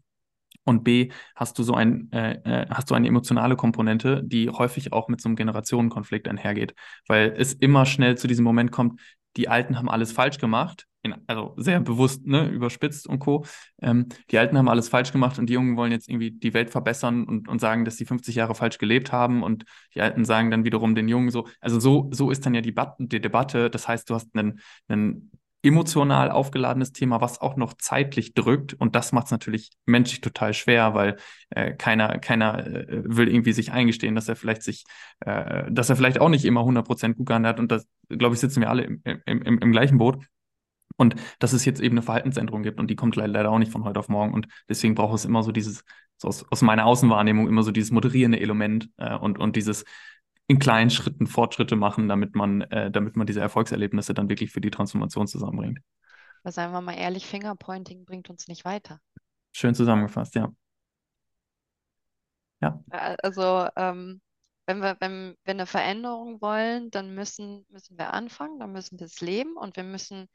[0.63, 4.93] und B, hast du so ein, äh, äh, hast du eine emotionale Komponente, die häufig
[4.93, 6.75] auch mit so einem Generationenkonflikt einhergeht,
[7.07, 9.01] weil es immer schnell zu diesem Moment kommt,
[9.37, 13.45] die Alten haben alles falsch gemacht, in, also sehr bewusst, ne, überspitzt und Co.
[13.81, 16.69] Ähm, die Alten haben alles falsch gemacht und die Jungen wollen jetzt irgendwie die Welt
[16.69, 19.65] verbessern und, und sagen, dass sie 50 Jahre falsch gelebt haben und
[19.95, 22.71] die Alten sagen dann wiederum den Jungen so, also so, so ist dann ja die,
[22.71, 23.69] Bat die Debatte.
[23.69, 25.31] Das heißt, du hast einen, einen
[25.63, 28.73] emotional aufgeladenes Thema, was auch noch zeitlich drückt.
[28.73, 31.15] Und das macht es natürlich menschlich total schwer, weil
[31.49, 34.83] äh, keiner, keiner äh, will irgendwie sich eingestehen, dass er vielleicht sich,
[35.21, 37.59] äh, dass er vielleicht auch nicht immer 100% gut gehandelt hat.
[37.59, 40.25] Und das, glaube ich, sitzen wir alle im, im, im, im gleichen Boot.
[40.97, 43.83] Und dass es jetzt eben eine Verhaltensänderung gibt und die kommt leider auch nicht von
[43.83, 44.33] heute auf morgen.
[44.33, 45.83] Und deswegen braucht es immer so dieses,
[46.17, 49.85] so aus, aus meiner Außenwahrnehmung, immer so dieses moderierende Element äh, und, und dieses
[50.47, 54.61] in kleinen Schritten Fortschritte machen, damit man, äh, damit man diese Erfolgserlebnisse dann wirklich für
[54.61, 55.79] die Transformation zusammenbringt.
[56.43, 58.99] Weil seien wir mal ehrlich, Fingerpointing bringt uns nicht weiter.
[59.53, 60.51] Schön zusammengefasst, ja.
[62.61, 64.21] Ja, Äh, Also, ähm,
[64.65, 69.05] wenn wir, wenn wir eine Veränderung wollen, dann müssen, müssen wir anfangen, dann müssen wir
[69.07, 70.27] es leben und wir müssen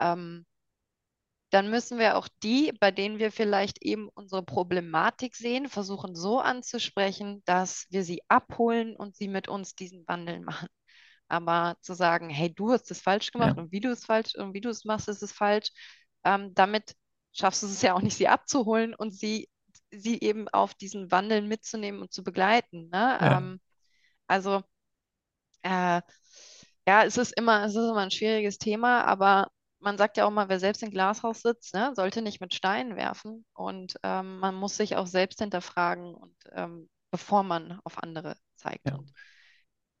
[0.00, 0.44] ähm,
[1.56, 6.38] dann müssen wir auch die, bei denen wir vielleicht eben unsere Problematik sehen, versuchen so
[6.38, 10.68] anzusprechen, dass wir sie abholen und sie mit uns diesen Wandel machen.
[11.28, 14.34] Aber zu sagen, hey, du hast es falsch gemacht ja, und wie du es falsch
[14.34, 15.70] und wie du es machst, ist es falsch,
[16.24, 16.94] ähm, damit
[17.32, 19.48] schaffst du es ja auch nicht, sie abzuholen und sie,
[19.90, 22.90] sie eben auf diesen Wandel mitzunehmen und zu begleiten.
[22.90, 23.18] Ne?
[23.18, 23.60] ja, Ähm,
[24.26, 24.62] also
[25.62, 26.02] äh,
[26.86, 29.48] ja, es ist immer, es ist immer ein schwieriges Thema, aber
[29.80, 32.96] man sagt ja auch mal, wer selbst im Glashaus sitzt, ne, sollte nicht mit Steinen
[32.96, 33.44] werfen.
[33.54, 38.84] Und ähm, man muss sich auch selbst hinterfragen und ähm, bevor man auf andere zeigt.
[38.84, 39.12] ja, Und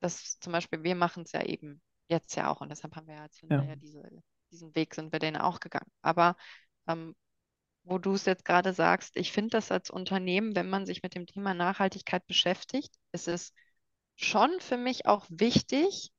[0.00, 3.16] das zum Beispiel, wir machen es ja eben jetzt ja auch und deshalb haben wir
[3.16, 4.02] ja als ja, ja diese,
[4.50, 5.90] diesen Weg sind wir den auch gegangen.
[6.02, 6.36] Aber
[6.86, 7.14] ähm,
[7.84, 11.14] wo du es jetzt gerade sagst, ich finde das als Unternehmen, wenn man sich mit
[11.14, 13.52] dem Thema Nachhaltigkeit beschäftigt, ist es
[14.16, 16.12] schon für mich auch wichtig,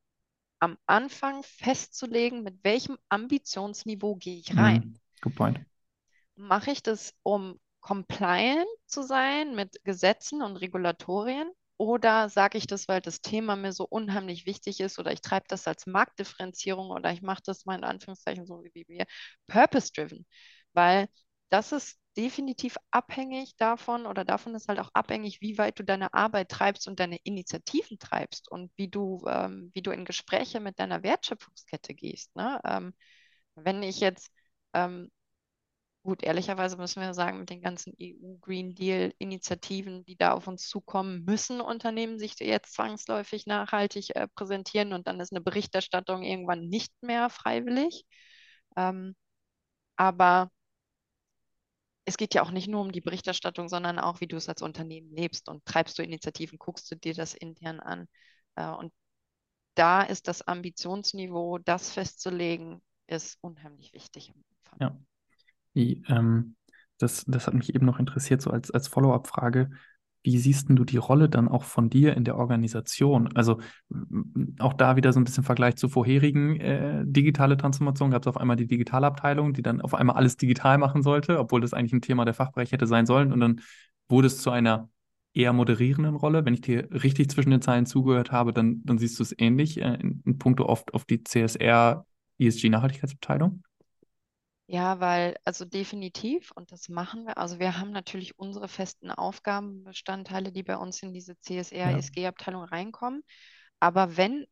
[0.59, 4.81] am Anfang festzulegen, mit welchem Ambitionsniveau gehe ich rein.
[4.81, 4.99] mhm.
[5.21, 5.59] Good point.
[6.35, 11.49] Mache ich das, um compliant zu sein mit Gesetzen und Regulatorien?
[11.77, 15.45] Oder sage ich das, weil das Thema mir so unheimlich wichtig ist oder ich treibe
[15.47, 19.05] das als Marktdifferenzierung oder ich mache das mal in Anführungszeichen so wie wir,
[19.47, 20.25] purpose-driven?
[20.73, 21.07] Weil
[21.49, 26.13] das ist definitiv abhängig davon oder davon ist halt auch abhängig, wie weit du deine
[26.13, 30.79] Arbeit treibst und deine Initiativen treibst und wie du, ähm, wie du in Gespräche mit
[30.79, 32.35] deiner Wertschöpfungskette gehst.
[32.35, 32.59] Ne?
[32.65, 32.93] Ähm,
[33.55, 34.31] wenn ich jetzt
[34.73, 35.11] ähm,
[36.07, 41.25] Gut, ehrlicherweise müssen wir sagen, mit den ganzen EU-Green Deal-Initiativen, die da auf uns zukommen,
[41.25, 46.93] müssen Unternehmen sich jetzt zwangsläufig nachhaltig äh, präsentieren und dann ist eine Berichterstattung irgendwann nicht
[47.01, 48.05] mehr freiwillig.
[48.77, 49.17] Ähm,
[49.97, 50.49] aber
[52.07, 54.61] es geht ja auch nicht nur um die Berichterstattung, sondern auch, wie du es als
[54.61, 58.07] Unternehmen lebst und treibst du Initiativen, guckst du dir das intern an.
[58.55, 58.93] Äh, und
[59.75, 64.33] da ist das Ambitionsniveau, das festzulegen, ist unheimlich wichtig.
[64.79, 64.97] Ja.
[65.75, 66.55] Die, ähm,
[66.97, 69.69] das, das hat mich eben noch interessiert, so als, als Follow-up-Frage.
[70.23, 73.29] Wie siehst du die Rolle dann auch von dir in der Organisation?
[73.35, 73.59] Also
[74.59, 78.11] auch da wieder so ein bisschen Vergleich zu vorherigen äh, digitale Transformationen.
[78.11, 81.61] Gab es auf einmal die Digitalabteilung, die dann auf einmal alles digital machen sollte, obwohl
[81.61, 83.31] das eigentlich ein Thema der Fachbereich hätte sein sollen.
[83.31, 83.61] Und dann
[84.09, 84.89] wurde es zu einer
[85.33, 86.45] eher moderierenden Rolle.
[86.45, 89.81] Wenn ich dir richtig zwischen den Zeilen zugehört habe, dann, dann siehst du es ähnlich
[89.81, 92.05] äh, in, in puncto oft auf die CSR
[92.39, 93.63] ESG-Nachhaltigkeitsabteilung.
[94.69, 97.37] Ja, weil, also definitiv, und das machen wir.
[97.37, 103.23] Also wir haben natürlich unsere festen Aufgabenbestandteile, die bei uns in diese CSR-ESG-Abteilung reinkommen.
[103.79, 104.45] Aber wenn,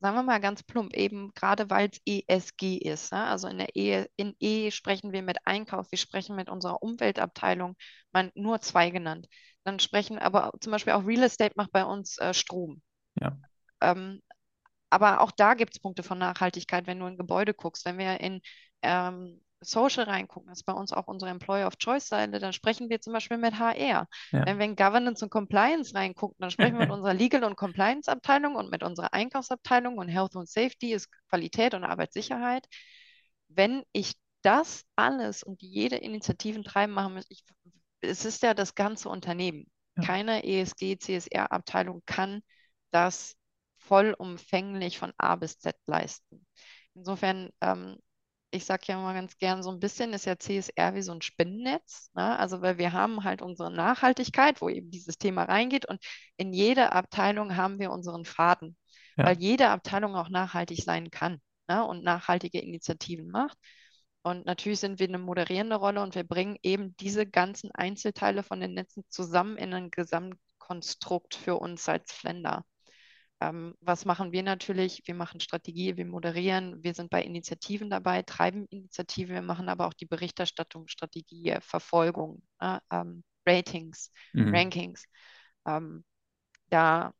[0.00, 3.24] sagen wir mal ganz plump, eben gerade weil es ESG ist, ne?
[3.24, 7.76] also in der E, in E sprechen wir mit Einkauf, wir sprechen mit unserer Umweltabteilung,
[8.12, 9.26] man nur zwei genannt.
[9.64, 12.82] Dann sprechen aber zum Beispiel auch Real Estate macht bei uns äh, Strom.
[13.20, 13.36] Ja.
[13.80, 14.22] Ähm,
[14.90, 17.84] aber auch da gibt es Punkte von Nachhaltigkeit, wenn du in Gebäude guckst.
[17.84, 18.40] Wenn wir in
[18.84, 23.00] ähm, Social reingucken, das ist bei uns auch unsere Employer of Choice-Seite, dann sprechen wir
[23.00, 24.06] zum Beispiel mit HR.
[24.30, 24.46] Ja.
[24.46, 28.56] Wenn wir in Governance und Compliance reingucken, dann sprechen wir mit unserer Legal- und Compliance-Abteilung
[28.56, 32.66] und mit unserer Einkaufsabteilung und Health und Safety ist Qualität und Arbeitssicherheit.
[33.48, 37.44] Wenn ich das alles und jede Initiativen treiben machen muss, ich,
[38.02, 39.66] es ist ja das ganze Unternehmen.
[39.96, 40.04] Ja.
[40.04, 42.42] Keine ESG, CSR-Abteilung kann
[42.90, 43.36] das
[43.78, 46.46] vollumfänglich von A bis Z leisten.
[46.94, 47.98] Insofern, ähm,
[48.54, 51.22] ich sage ja immer ganz gern, so ein bisschen ist ja CSR wie so ein
[51.22, 52.10] Spinnennetz.
[52.14, 52.38] Ne?
[52.38, 56.02] Also, weil wir haben halt unsere Nachhaltigkeit, wo eben dieses Thema reingeht und
[56.36, 58.76] in jeder Abteilung haben wir unseren Faden,
[59.16, 59.26] ja.
[59.26, 61.84] weil jede Abteilung auch nachhaltig sein kann ne?
[61.84, 63.58] und nachhaltige Initiativen macht.
[64.22, 68.60] Und natürlich sind wir eine moderierende Rolle und wir bringen eben diese ganzen Einzelteile von
[68.60, 72.64] den Netzen zusammen in ein Gesamtkonstrukt für uns als Flender.
[73.44, 75.02] Ähm, was machen wir natürlich?
[75.04, 79.86] Wir machen Strategie, wir moderieren, wir sind bei Initiativen dabei, treiben Initiativen, wir machen aber
[79.86, 84.54] auch die Berichterstattung, Strategie, Verfolgung, äh, ähm, Ratings, mhm.
[84.54, 85.04] Rankings.
[85.66, 86.04] Ähm,
[86.70, 87.12] da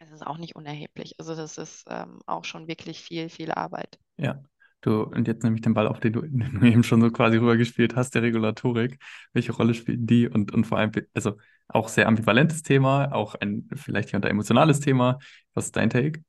[0.00, 1.14] ist es auch nicht unerheblich.
[1.18, 3.98] Also das ist ähm, auch schon wirklich viel, viel Arbeit.
[4.16, 4.42] Ja.
[4.80, 7.10] Du, und jetzt nehme ich den Ball auf, den du, den du eben schon so
[7.12, 8.98] quasi rübergespielt hast, der Regulatorik.
[9.32, 10.28] Welche Rolle spielen die?
[10.28, 11.38] Und, und vor allem, also
[11.74, 15.18] auch sehr ambivalentes Thema, auch ein vielleicht hier unter emotionales Thema.
[15.54, 16.22] Was ist dein Take?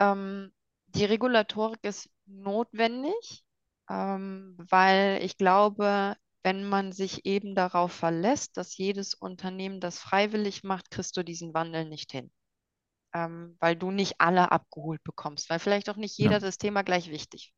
[0.00, 0.52] Ähm,
[0.88, 3.44] die Regulatorik ist notwendig,
[3.88, 10.64] ähm, weil ich glaube, wenn man sich eben darauf verlässt, dass jedes Unternehmen das freiwillig
[10.64, 12.30] macht, kriegst du diesen Wandel nicht hin
[13.14, 16.40] ähm, weil du nicht alle abgeholt bekommst, weil vielleicht auch nicht jeder ja.
[16.40, 17.54] das Thema gleich wichtig.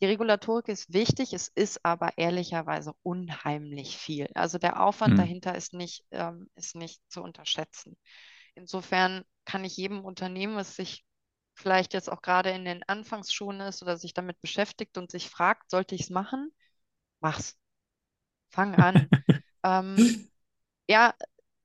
[0.00, 4.28] Die Regulatorik ist wichtig, es ist aber ehrlicherweise unheimlich viel.
[4.34, 5.18] Also der Aufwand mhm.
[5.18, 7.98] dahinter ist nicht, ähm, ist nicht zu unterschätzen.
[8.54, 11.04] Insofern kann ich jedem Unternehmen, was sich
[11.54, 15.70] vielleicht jetzt auch gerade in den Anfangsschuhen ist oder sich damit beschäftigt und sich fragt,
[15.70, 16.50] sollte ich es machen?
[17.20, 17.58] Mach's.
[18.48, 19.08] Fang an.
[19.64, 20.30] ähm,
[20.88, 21.14] ja,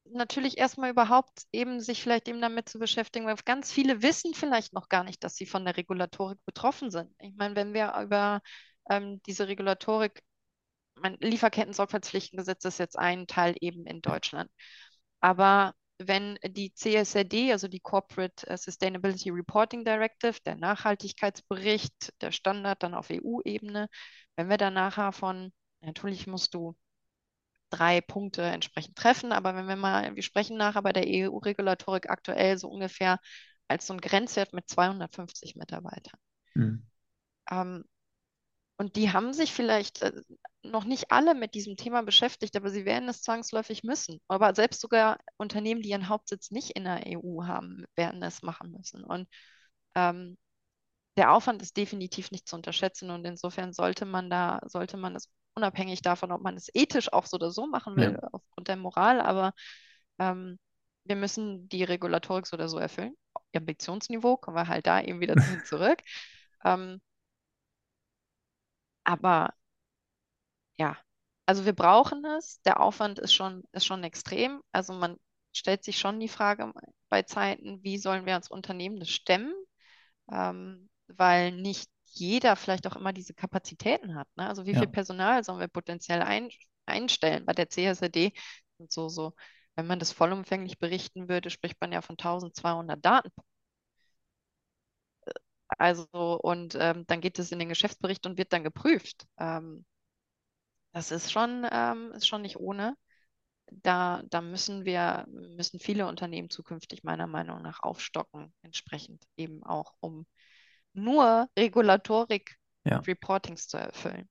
[0.09, 4.73] natürlich erstmal überhaupt eben sich vielleicht eben damit zu beschäftigen, weil ganz viele wissen vielleicht
[4.73, 7.11] noch gar nicht, dass sie von der Regulatorik betroffen sind.
[7.19, 8.41] Ich meine, wenn wir über
[8.89, 10.21] ähm, diese Regulatorik,
[10.95, 14.49] mein Lieferketten-Sorgfaltspflichtengesetz ist jetzt ein Teil eben in Deutschland.
[15.19, 22.93] Aber wenn die CSRD, also die Corporate Sustainability Reporting Directive, der Nachhaltigkeitsbericht, der Standard dann
[22.93, 23.87] auf EU-Ebene,
[24.35, 26.75] wenn wir da nachher von, natürlich musst du
[27.77, 29.31] drei Punkte entsprechend treffen.
[29.31, 33.19] Aber wenn wir mal, wir sprechen nachher bei der EU-Regulatorik aktuell so ungefähr
[33.67, 36.19] als so ein Grenzwert mit 250 Mitarbeitern.
[36.53, 36.85] Mhm.
[37.49, 37.83] Ähm,
[38.77, 40.11] und die haben sich vielleicht äh,
[40.63, 44.19] noch nicht alle mit diesem Thema beschäftigt, aber sie werden es zwangsläufig müssen.
[44.27, 48.71] Aber selbst sogar Unternehmen, die ihren Hauptsitz nicht in der EU haben, werden es machen
[48.71, 49.03] müssen.
[49.03, 49.29] Und
[49.95, 50.37] ähm,
[51.17, 55.29] der Aufwand ist definitiv nicht zu unterschätzen und insofern sollte man da, sollte man es
[55.55, 58.29] unabhängig davon, ob man es ethisch auch so oder so machen will, ja.
[58.31, 59.53] aufgrund der Moral, aber
[60.19, 60.59] ähm,
[61.05, 63.15] wir müssen die Regulatorik so oder so erfüllen.
[63.55, 65.99] Ambitionsniveau, kommen wir halt da eben wieder zurück.
[66.63, 67.01] Ähm,
[69.03, 69.53] aber
[70.77, 70.97] ja,
[71.45, 72.61] also wir brauchen es.
[72.63, 74.61] Der Aufwand ist schon, ist schon extrem.
[74.71, 75.17] Also man
[75.53, 76.73] stellt sich schon die Frage
[77.09, 79.53] bei Zeiten, wie sollen wir als Unternehmen das stemmen?
[80.31, 84.27] Ähm, weil nicht jeder vielleicht auch immer diese Kapazitäten hat.
[84.37, 84.47] Ne?
[84.47, 84.79] Also wie Ja.
[84.79, 86.49] viel Personal sollen wir potenziell ein,
[86.85, 87.45] einstellen?
[87.45, 88.33] Bei der CSRD
[88.77, 89.33] und so, so,
[89.75, 93.43] wenn man das vollumfänglich berichten würde, spricht man ja von 1200 Datenpunkten.
[95.77, 96.07] Also,
[96.41, 99.25] und ähm, dann geht es in den Geschäftsbericht und wird dann geprüft.
[99.39, 99.85] Ähm,
[100.93, 102.95] das ist schon, ähm, ist schon nicht ohne.
[103.71, 109.95] Da, da müssen wir, müssen viele Unternehmen zukünftig meiner Meinung nach aufstocken, entsprechend eben auch,
[110.01, 110.27] um
[110.95, 113.01] nur Regulatorik Ja.
[113.67, 114.29] zu erfüllen.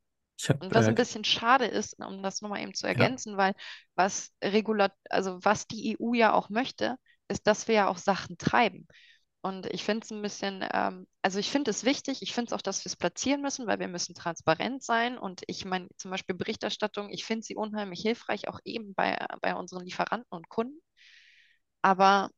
[0.49, 3.37] Habe Und was ein äh, bisschen schade ist, um das nochmal eben zu ja, ergänzen,
[3.37, 3.55] weil
[3.97, 6.97] was Regulat also was die EU ja auch möchte,
[7.29, 8.87] ist, dass wir ja auch Sachen treiben.
[9.43, 12.53] Und ich finde es ein bisschen, ähm, also ich finde es wichtig, ich finde es
[12.55, 15.19] auch, dass wir es platzieren müssen, weil wir müssen transparent sein.
[15.19, 19.55] Und ich meine, zum Beispiel Berichterstattung, ich finde sie unheimlich hilfreich, auch eben bei, bei
[19.55, 20.81] unseren Lieferanten und Kunden.
[21.83, 22.31] Aber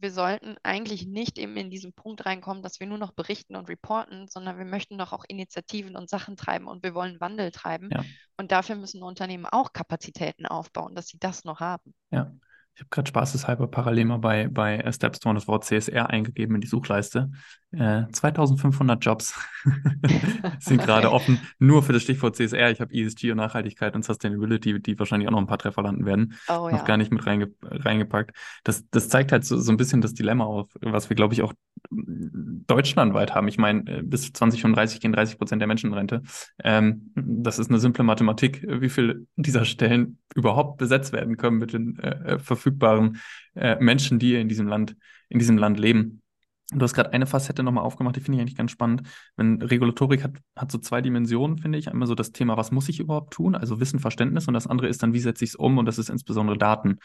[0.00, 3.68] wir sollten eigentlich nicht eben in diesen Punkt reinkommen, dass wir nur noch berichten und
[3.68, 7.90] reporten, sondern wir möchten doch auch Initiativen und Sachen treiben und wir wollen Wandel treiben.
[7.92, 8.04] ja,
[8.36, 11.94] Und dafür müssen Unternehmen auch Kapazitäten aufbauen, dass sie das noch haben.
[12.10, 12.32] ja.
[12.78, 16.68] Ich habe gerade spaßeshalber parallel mal bei, bei Stepstone das Wort CSR eingegeben in die
[16.68, 17.28] Suchleiste.
[17.72, 19.34] Äh, 2500 Jobs
[20.60, 22.70] sind gerade offen, nur für das Stichwort CSR.
[22.70, 26.06] Ich habe ESG und Nachhaltigkeit und Sustainability, die wahrscheinlich auch noch ein paar Treffer landen
[26.06, 26.84] werden, Oh noch ja.
[26.84, 28.30] gar nicht mit reinge reingepackt.
[28.62, 31.42] Das, das zeigt halt so, so ein bisschen das Dilemma auf, was wir, glaube ich,
[31.42, 31.52] auch
[31.90, 33.48] deutschlandweit haben.
[33.48, 36.22] Ich meine, äh, bis 2035 gehen 30 Prozent der Menschen in Rente.
[36.62, 41.72] Ähm, das ist eine simple Mathematik, wie viele dieser Stellen überhaupt besetzt werden können mit
[41.72, 43.20] den äh, äh, verfügbaren
[43.54, 44.96] äh, Menschen, die in diesem Land,
[45.28, 46.22] in diesem Land leben.
[46.70, 49.02] Du hast gerade eine Facette nochmal aufgemacht, die finde ich eigentlich ganz spannend.
[49.36, 51.88] Wenn Regulatorik hat, hat so zwei Dimensionen, finde ich.
[51.88, 53.54] Einmal so das Thema, was muss ich überhaupt tun?
[53.54, 55.78] Also Wissen, Verständnis und das andere ist dann, wie setze ich es um?
[55.78, 56.98] Und das ist insbesondere Daten.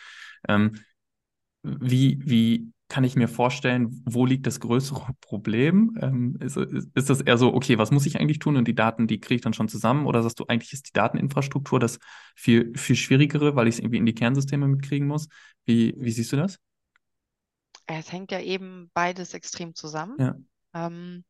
[0.49, 0.73] Ähm,
[1.63, 5.97] wie, wie kann ich mir vorstellen, wo liegt das größere Problem?
[6.01, 8.75] Ähm, ist, ist, ist das eher so, okay, was muss ich eigentlich tun und die
[8.75, 10.05] Daten, die kriege ich dann schon zusammen?
[10.05, 11.99] Oder sagst du, eigentlich ist die Dateninfrastruktur das
[12.35, 15.27] viel, viel schwierigere, weil ich es irgendwie in die Kernsysteme mitkriegen muss?
[15.65, 16.59] Wie, wie siehst du das?
[17.85, 20.15] Es hängt ja eben beides extrem zusammen.
[20.19, 20.35] Ja.
[20.73, 21.25] Ähm,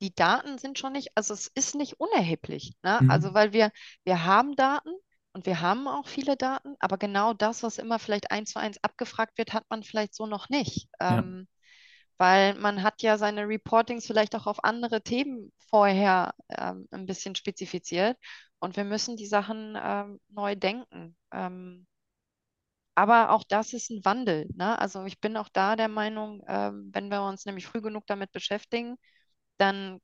[0.00, 2.98] die Daten sind schon nicht, also es ist nicht unerheblich, ne?
[3.00, 3.10] Mhm.
[3.10, 3.70] Also weil wir,
[4.04, 4.90] wir haben Daten
[5.34, 8.82] und wir haben auch viele Daten, aber genau das, was immer vielleicht eins zu eins
[8.82, 10.88] abgefragt wird, hat man vielleicht so noch nicht.
[11.00, 11.18] Ja.
[11.18, 11.48] Ähm,
[12.18, 17.34] weil man hat ja seine Reportings vielleicht auch auf andere Themen vorher ähm, ein bisschen
[17.34, 18.16] spezifiziert
[18.60, 21.16] und wir müssen die Sachen ähm, neu denken.
[21.32, 21.86] Ähm,
[22.94, 24.78] aber auch das ist ein Wandel, ne?
[24.78, 28.30] Also ich bin auch da der Meinung, ähm, wenn wir uns nämlich früh genug damit
[28.32, 28.96] beschäftigen,
[29.58, 30.00] dann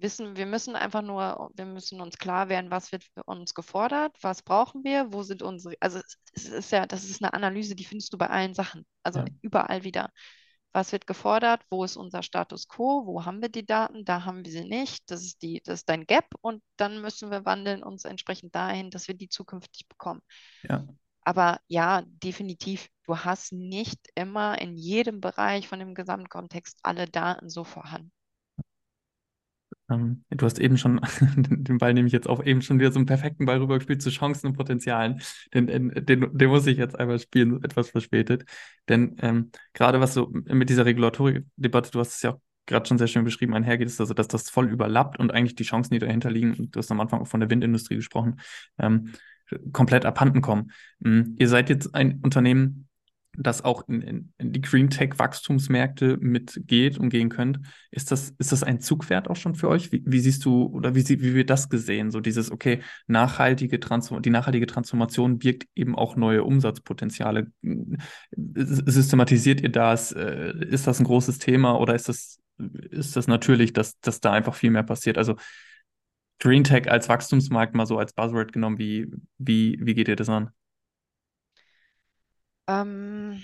[0.00, 4.16] wissen, wir müssen einfach nur, wir müssen uns klar werden, was wird für uns gefordert,
[4.22, 6.00] was brauchen wir, wo sind unsere, also
[6.32, 9.26] es, ist ja, das ist eine Analyse, die findest du bei allen Sachen, also Ja.
[9.42, 10.10] überall wieder.
[10.72, 11.62] Was wird gefordert?
[11.70, 13.06] Wo ist unser Status quo?
[13.06, 14.04] Wo haben wir die Daten?
[14.04, 15.10] Da haben wir sie nicht.
[15.10, 18.90] Das ist die, das ist dein Gap und dann müssen wir wandeln uns entsprechend dahin,
[18.90, 20.20] dass wir die zukünftig bekommen.
[20.62, 20.86] Ja.
[21.22, 27.48] Aber ja, definitiv, du hast nicht immer in jedem Bereich von dem Gesamtkontext alle Daten
[27.50, 28.12] so vorhanden.
[29.90, 31.00] Ähm, du hast eben schon,
[31.36, 34.10] den Ball nehme ich jetzt auf, eben schon wieder so einen perfekten Ball rübergespielt zu
[34.10, 35.20] Chancen und Potenzialen.
[35.54, 38.44] Den, den, den, muss ich jetzt einmal spielen, etwas verspätet.
[38.88, 42.98] Denn ähm, gerade was so mit dieser Regulatorik-Debatte, du hast es ja auch gerade schon
[42.98, 45.98] sehr schön beschrieben, einhergeht, ist also, dass das voll überlappt und eigentlich die Chancen, die
[45.98, 48.40] dahinter liegen, du hast am Anfang auch von der Windindustrie gesprochen,
[48.78, 49.14] ähm,
[49.72, 50.70] komplett abhanden kommen.
[51.04, 52.87] Ähm, ihr seid jetzt ein Unternehmen,
[53.36, 57.60] das auch in, in, in die Green Tech Wachstumsmärkte mitgeht und gehen könnt.
[57.90, 59.92] Ist das, ist das ein Zugpferd auch schon für euch?
[59.92, 62.10] Wie, wie siehst du oder wie, wie wird das gesehen?
[62.10, 67.52] So dieses, okay, nachhaltige die nachhaltige Transformation birgt eben auch neue Umsatzpotenziale.
[68.34, 70.12] Systematisiert ihr das?
[70.12, 72.40] Äh, Ist das ein großes Thema oder ist das,
[72.90, 75.16] ist das natürlich, dass, dass da einfach viel mehr passiert?
[75.16, 75.36] Also
[76.40, 80.28] Green Tech als Wachstumsmarkt mal so als Buzzword genommen, wie, wie, wie geht ihr das
[80.28, 80.50] an?
[82.68, 83.42] Ähm,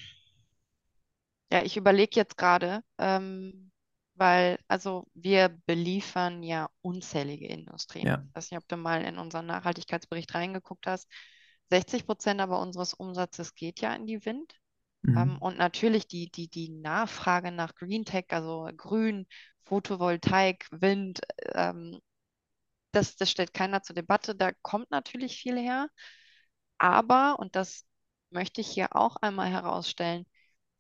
[1.51, 3.71] ja, ich überlege jetzt gerade, ähm,
[4.15, 8.09] weil, also wir beliefern ja unzählige Industrien.
[8.09, 8.25] Ja.
[8.31, 11.09] Ich weiß nicht, ob du mal in unseren Nachhaltigkeitsbericht reingeguckt hast.
[11.71, 14.55] 60 Prozent aber unseres Umsatzes geht ja in die Wind.
[15.17, 15.39] Ähm, Mhm.
[15.39, 19.27] und natürlich die, die, die Nachfrage nach Green Tech, also Grün,
[19.65, 21.21] Photovoltaik, Wind,
[21.55, 22.01] ähm,
[22.93, 24.35] das, das stellt keiner zur Debatte.
[24.35, 25.89] Da kommt natürlich viel her.
[26.79, 27.85] Aber, und das
[28.31, 30.27] möchte ich hier auch einmal herausstellen,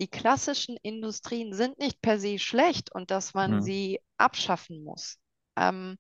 [0.01, 3.61] die klassischen Industrien sind nicht per se schlecht und dass man Ja.
[3.61, 5.18] sie abschaffen muss.
[5.57, 5.99] Ähm,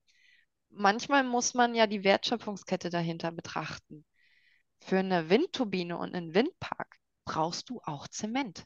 [0.70, 4.04] manchmal muss man ja die Wertschöpfungskette dahinter betrachten.
[4.80, 8.64] Für eine Windturbine und einen Windpark brauchst du auch Zement.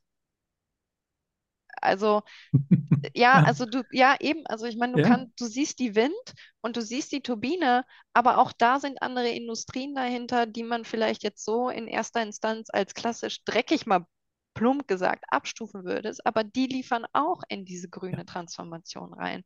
[1.83, 2.23] Also
[3.15, 5.09] ja, also du, ja, eben, also ich meine, du Ja.
[5.09, 6.15] kannst, du siehst die Wind
[6.61, 11.23] und du siehst die Turbine, aber auch da sind andere Industrien dahinter, die man vielleicht
[11.23, 14.07] jetzt so in erster Instanz als klassisch dreckig mal
[14.55, 19.45] plump gesagt abstufen würdest, aber die liefern auch in diese grüne Transformation rein.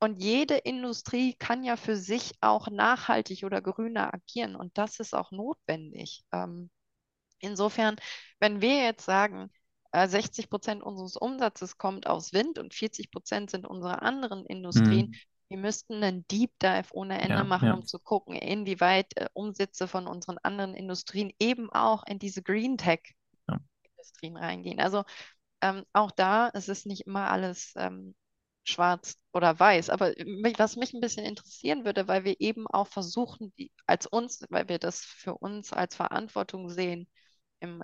[0.00, 5.14] Und jede Industrie kann ja für sich auch nachhaltig oder grüner agieren und das ist
[5.14, 6.24] auch notwendig.
[6.32, 6.70] Ähm,
[7.40, 7.96] insofern,
[8.40, 9.50] wenn wir jetzt sagen,
[9.94, 15.08] 60 Prozent unseres Umsatzes kommt aus Wind und 40 Prozent sind unsere anderen Industrien.
[15.08, 15.14] Mhm.
[15.48, 17.74] Wir müssten einen Deep Dive ohne Ende Ja, machen, ja.
[17.74, 22.76] um zu gucken, inwieweit äh, Umsätze von unseren anderen Industrien eben auch in diese Green
[23.48, 23.58] Ja.
[23.58, 24.80] Tech-Industrien reingehen.
[24.80, 25.04] Also
[25.62, 28.14] ähm, auch da ist es nicht immer alles ähm,
[28.64, 29.90] schwarz oder weiß.
[29.90, 34.06] Aber mich, was mich ein bisschen interessieren würde, weil wir eben auch versuchen, die, als
[34.06, 37.08] uns, weil wir das für uns als Verantwortung sehen,
[37.60, 37.82] im,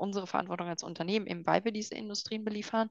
[0.00, 2.88] unsere Verantwortung als Unternehmen, eben weil wir diese Industrien beliefern,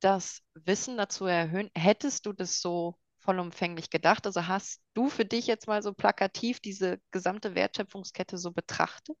[0.00, 1.70] das Wissen dazu erhöhen.
[1.74, 4.26] Hättest du das so vollumfänglich gedacht?
[4.26, 9.18] Also hast du für dich jetzt mal so plakativ diese gesamte Wertschöpfungskette so betrachtet?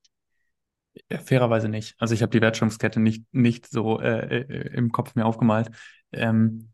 [1.10, 1.94] Ja, fairerweise nicht.
[1.98, 5.70] Also ich habe die Wertschöpfungskette nicht, nicht so äh, äh, im Kopf mir aufgemalt,
[6.12, 6.72] ähm,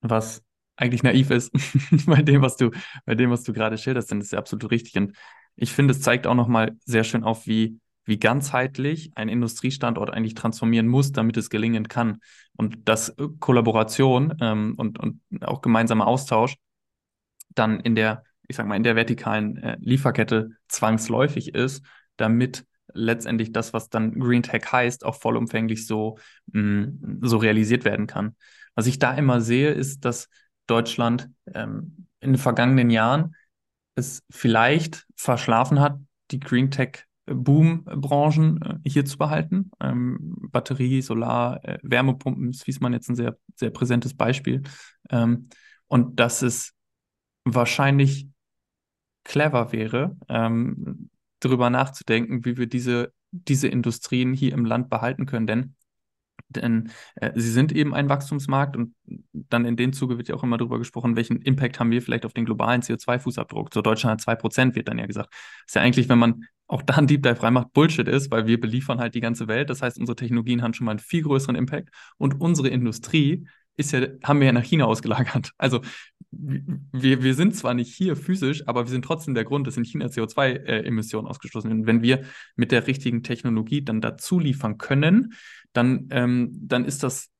[0.00, 0.42] was
[0.76, 1.52] eigentlich naiv ist
[2.06, 2.70] bei dem, was du,
[3.06, 4.96] bei dem, was du gerade schilderst, denn das ist ja absolut richtig.
[4.96, 5.16] Und
[5.56, 10.34] ich finde, es zeigt auch nochmal sehr schön auf, wie, wie ganzheitlich ein Industriestandort eigentlich
[10.34, 12.20] transformieren muss, damit es gelingen kann.
[12.56, 16.56] Und dass äh, Kollaboration ähm, und, und auch gemeinsamer Austausch
[17.54, 21.84] dann in der, ich sag mal, in der vertikalen äh, Lieferkette zwangsläufig ist,
[22.16, 26.16] damit letztendlich das, was dann Green Tech heißt, auch vollumfänglich so,
[26.52, 28.36] mh, so realisiert werden kann.
[28.74, 30.30] Was ich da immer sehe, ist, dass
[30.66, 33.34] Deutschland ähm, in den vergangenen Jahren
[33.96, 36.00] es vielleicht verschlafen hat,
[36.30, 37.04] die Green Tech
[37.34, 39.70] Boom-Branchen äh, hier zu behalten.
[39.80, 44.62] Ähm, Batterie, Solar, äh, Wärmepumpen ist Wiesmann jetzt ein sehr, sehr präsentes Beispiel.
[45.10, 45.48] Ähm,
[45.86, 46.74] und dass es
[47.44, 48.28] wahrscheinlich
[49.24, 51.10] clever wäre, ähm,
[51.40, 55.46] darüber nachzudenken, wie wir diese, diese Industrien hier im Land behalten können.
[55.46, 55.74] Denn,
[56.48, 58.94] denn äh, sie sind eben ein Wachstumsmarkt und
[59.32, 62.24] dann in dem Zuge wird ja auch immer darüber gesprochen, welchen Impact haben wir vielleicht
[62.24, 63.72] auf den globalen CO2-Fußabdruck.
[63.72, 65.32] So Deutschland hat 2%, wird dann ja gesagt.
[65.66, 68.60] ist ja eigentlich, wenn man auch da ein Deep Dive reinmacht, Bullshit ist, weil wir
[68.60, 69.70] beliefern halt die ganze Welt.
[69.70, 73.46] Das heißt, unsere Technologien haben schon mal einen viel größeren Impact und unsere Industrie
[73.76, 75.52] ist ja, haben wir ja nach China ausgelagert.
[75.58, 75.80] Also
[76.30, 79.84] wir, wir sind zwar nicht hier physisch, aber wir sind trotzdem der Grund, dass in
[79.84, 81.86] China CO2-Emissionen äh, ausgestoßen werden.
[81.86, 85.32] Wenn wir mit der richtigen Technologie dann dazu liefern können,
[85.72, 87.30] dann, ähm, dann ist das,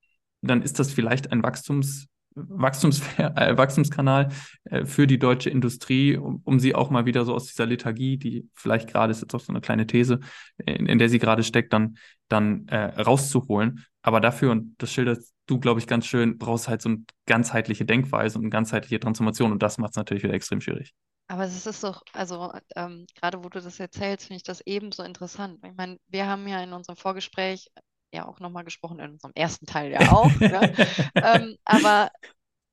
[0.40, 2.06] dann ist das vielleicht ein Wachstums,
[2.48, 4.28] Wachstums, äh, Wachstumskanal
[4.64, 8.16] äh, für die deutsche Industrie, um, um sie auch mal wieder so aus dieser Lethargie,
[8.16, 10.20] die vielleicht gerade ist jetzt auch so eine kleine These,
[10.58, 13.84] in, in der sie gerade steckt, dann, dann äh, rauszuholen.
[14.02, 17.84] Aber dafür, und das schilderst du, glaube ich, ganz schön, brauchst halt so eine ganzheitliche
[17.84, 19.52] Denkweise und eine ganzheitliche Transformation.
[19.52, 20.94] Und das macht es natürlich wieder extrem schwierig.
[21.30, 25.02] Aber es ist doch, also ähm, gerade wo du das erzählst, finde ich das ebenso
[25.02, 25.58] interessant.
[25.62, 27.68] Ich meine, wir haben ja in unserem Vorgespräch
[28.12, 30.30] ja auch nochmal gesprochen, in unserem ersten Teil ja auch.
[30.40, 30.74] ne?
[31.14, 32.10] ähm, aber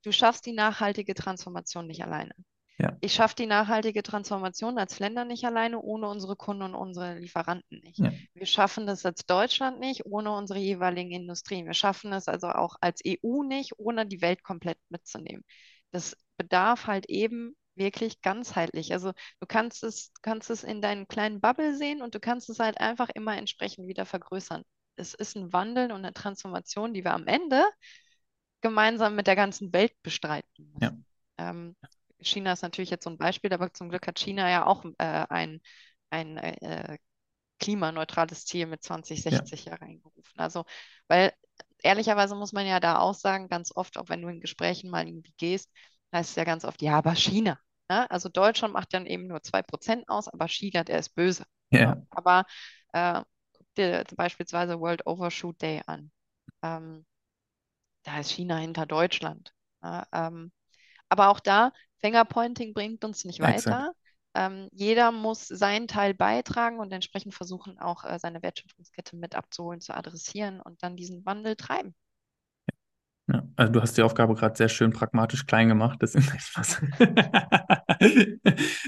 [0.03, 2.33] du schaffst die nachhaltige Transformation nicht alleine.
[2.77, 2.97] Ja.
[2.99, 7.79] Ich schaffe die nachhaltige Transformation als Länder nicht alleine, ohne unsere Kunden und unsere Lieferanten
[7.79, 7.99] nicht.
[7.99, 8.11] Ja.
[8.33, 11.65] Wir schaffen das als Deutschland nicht, ohne unsere jeweiligen Industrien.
[11.65, 15.45] Wir schaffen es also auch als EU nicht, ohne die Welt komplett mitzunehmen.
[15.91, 18.91] Das bedarf halt eben wirklich ganzheitlich.
[18.91, 22.59] Also du kannst es, kannst es in deinen kleinen Bubble sehen und du kannst es
[22.59, 24.63] halt einfach immer entsprechend wieder vergrößern.
[24.95, 27.63] Es ist ein Wandel und eine Transformation, die wir am Ende
[28.61, 31.05] gemeinsam mit der ganzen Welt bestreiten müssen.
[31.37, 31.49] Ja.
[31.49, 31.75] Ähm,
[32.19, 35.25] China ist natürlich jetzt so ein Beispiel, aber zum Glück hat China ja auch äh,
[35.29, 35.61] ein,
[36.09, 36.97] ein äh,
[37.59, 39.75] klimaneutrales Ziel mit 2060 ja.
[39.75, 40.33] reingerufen.
[40.37, 40.65] Also,
[41.07, 41.33] weil
[41.83, 45.07] ehrlicherweise muss man ja da auch sagen, ganz oft, auch wenn du in Gesprächen mal
[45.07, 45.71] irgendwie gehst,
[46.13, 47.59] heißt es ja ganz oft, ja, aber China.
[47.89, 48.09] Ne?
[48.09, 51.45] Also Deutschland macht dann eben nur 2% aus, aber China, der ist böse.
[51.69, 52.01] Ja.
[52.09, 52.45] Aber
[52.93, 53.21] äh,
[53.75, 56.11] dir beispielsweise World Overshoot Day an.
[56.63, 57.05] Ähm,
[58.03, 59.53] da ist China hinter Deutschland.
[59.83, 60.51] Ja, ähm,
[61.09, 63.93] aber auch da, Fingerpointing bringt uns nicht weiter.
[64.33, 69.81] Ähm, jeder muss seinen Teil beitragen und entsprechend versuchen, auch äh, seine Wertschöpfungskette mit abzuholen,
[69.81, 71.95] zu adressieren und dann diesen Wandel treiben.
[73.27, 75.97] Ja, also du hast die Aufgabe gerade sehr schön pragmatisch klein gemacht.
[76.01, 76.79] Das ist echt was.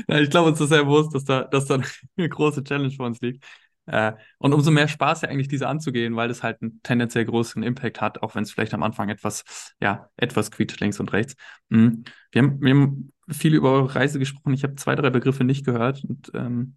[0.07, 1.79] ja, ich glaube, uns ist sehr bewusst, dass da, dass da
[2.17, 3.43] eine große Challenge vor uns liegt.
[3.87, 7.63] Äh, und umso mehr Spaß ja eigentlich diese anzugehen, weil es halt einen tendenziell größeren
[7.63, 9.43] Impact hat, auch wenn es vielleicht am Anfang etwas,
[9.81, 11.35] ja, etwas quietscht links und rechts.
[11.69, 12.03] Mhm.
[12.31, 14.53] Wir, haben, wir haben viel über eure Reise gesprochen.
[14.53, 16.03] Ich habe zwei, drei Begriffe nicht gehört.
[16.03, 16.75] Und ähm,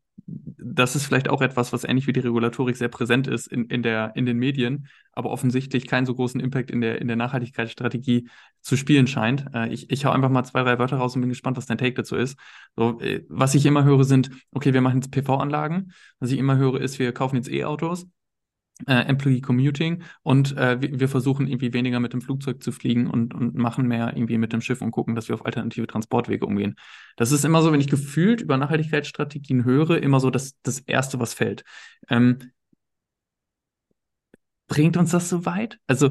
[0.59, 3.83] das ist vielleicht auch etwas, was ähnlich wie die Regulatorik sehr präsent ist in, in,
[3.83, 8.29] der, in den Medien, aber offensichtlich keinen so großen Impact in der, in der Nachhaltigkeitsstrategie
[8.61, 9.47] zu spielen scheint.
[9.55, 11.79] Äh, ich, ich hau einfach mal zwei, drei Wörter raus und bin gespannt, was dein
[11.79, 12.39] Take dazu ist.
[12.77, 15.93] So, äh, was ich immer höre, sind, okay, wir machen jetzt PV-Anlagen.
[16.19, 18.07] Was ich immer höre, ist, wir kaufen jetzt E-Autos
[18.87, 23.35] äh, Employee Commuting und äh, wir, versuchen irgendwie weniger mit dem Flugzeug zu fliegen und,
[23.35, 26.77] und machen mehr irgendwie mit dem Schiff und gucken, dass wir auf alternative Transportwege umgehen.
[27.17, 31.21] Das ist immer so, wenn ich gefühlt über Nachhaltigkeitsstrategien höre, immer so das, das Erste,
[31.21, 31.65] was fällt.
[32.09, 32.39] Ähm,
[34.69, 35.79] bringt uns das so weit?
[35.87, 36.11] Also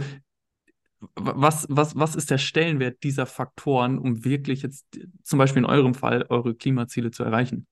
[1.15, 4.85] was, was, was ist der Stellenwert dieser Faktoren, um wirklich jetzt
[5.23, 7.67] zum Beispiel in eurem Fall eure Klimaziele zu erreichen?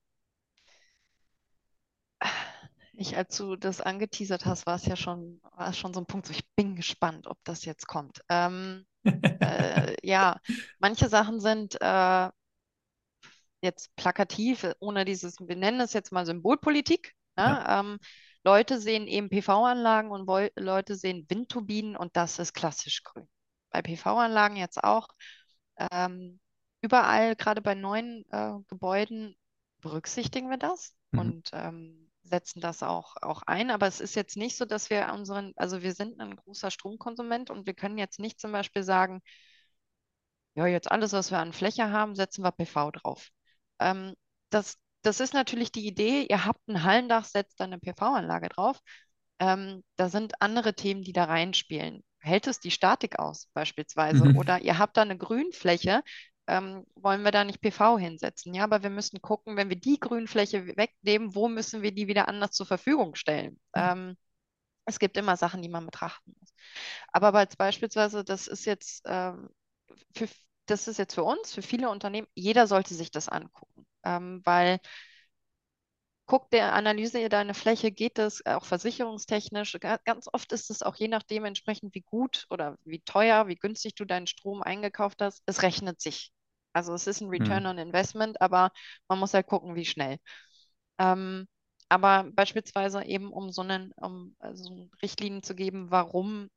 [2.99, 6.07] Ich, als du das angeteasert hast, war es ja schon, war es schon so ein
[6.07, 8.21] Punkt, so ich bin gespannt, ob das jetzt kommt.
[8.27, 10.39] Ähm, äh, ja,
[10.79, 12.29] manche Sachen sind äh,
[13.61, 17.13] jetzt plakativ, ohne dieses, wir nennen es jetzt mal Symbolpolitik.
[17.35, 17.43] Ne?
[17.43, 17.79] Ja.
[17.81, 17.99] Ähm,
[18.43, 23.27] Leute sehen eben PV-Anlagen und Leute sehen Windturbinen und das ist klassisch grün.
[23.69, 25.07] Bei PV-Anlagen jetzt auch.
[25.91, 26.39] Ähm,
[26.81, 29.35] überall, gerade bei neuen äh, Gebäuden,
[29.81, 30.95] berücksichtigen wir das.
[31.11, 31.19] Mhm.
[31.19, 33.71] Und ähm, setzen das auch, auch ein.
[33.71, 37.49] Aber es ist jetzt nicht so, dass wir unseren, also wir sind ein großer Stromkonsument
[37.49, 39.21] und wir können jetzt nicht zum Beispiel sagen,
[40.55, 43.29] ja, jetzt alles, was wir an Fläche haben, setzen wir PV drauf.
[43.79, 44.15] Ähm,
[44.49, 48.79] das, das ist natürlich die Idee, ihr habt ein Hallendach, setzt dann eine PV-Anlage drauf.
[49.39, 52.03] Ähm, da sind andere Themen, die da reinspielen.
[52.19, 54.25] Hält es die Statik aus, beispielsweise?
[54.25, 54.37] Mhm.
[54.37, 56.01] Oder ihr habt da eine Grünfläche,
[56.47, 58.53] ähm, wollen wir da nicht PV hinsetzen?
[58.53, 62.27] Ja, aber wir müssen gucken, wenn wir die Grünfläche wegnehmen, wo müssen wir die wieder
[62.27, 63.59] anders zur Verfügung stellen?
[63.75, 64.17] Ähm,
[64.85, 66.53] es gibt immer Sachen, die man betrachten muss.
[67.11, 69.49] Aber als beispielsweise, das ist jetzt ähm,
[70.15, 70.27] für,
[70.67, 74.79] das ist jetzt für uns, für viele Unternehmen, jeder sollte sich das angucken, ähm, weil
[76.27, 79.77] guck der Analyse deine Fläche, geht das auch versicherungstechnisch?
[80.05, 83.95] Ganz oft ist es auch je nachdem entsprechend, wie gut oder wie teuer, wie günstig
[83.95, 86.31] du deinen Strom eingekauft hast, es rechnet sich.
[86.77, 87.71] Also es ist ein Return hm.
[87.71, 88.71] on Investment, aber
[89.07, 90.19] man muss halt gucken, wie schnell.
[90.99, 91.47] Ähm,
[91.89, 96.49] aber beispielsweise eben, um so einen, um also Richtlinien zu geben, warum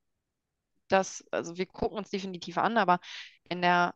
[0.88, 3.00] das, also wir gucken uns definitiv an, aber
[3.48, 3.94] in der,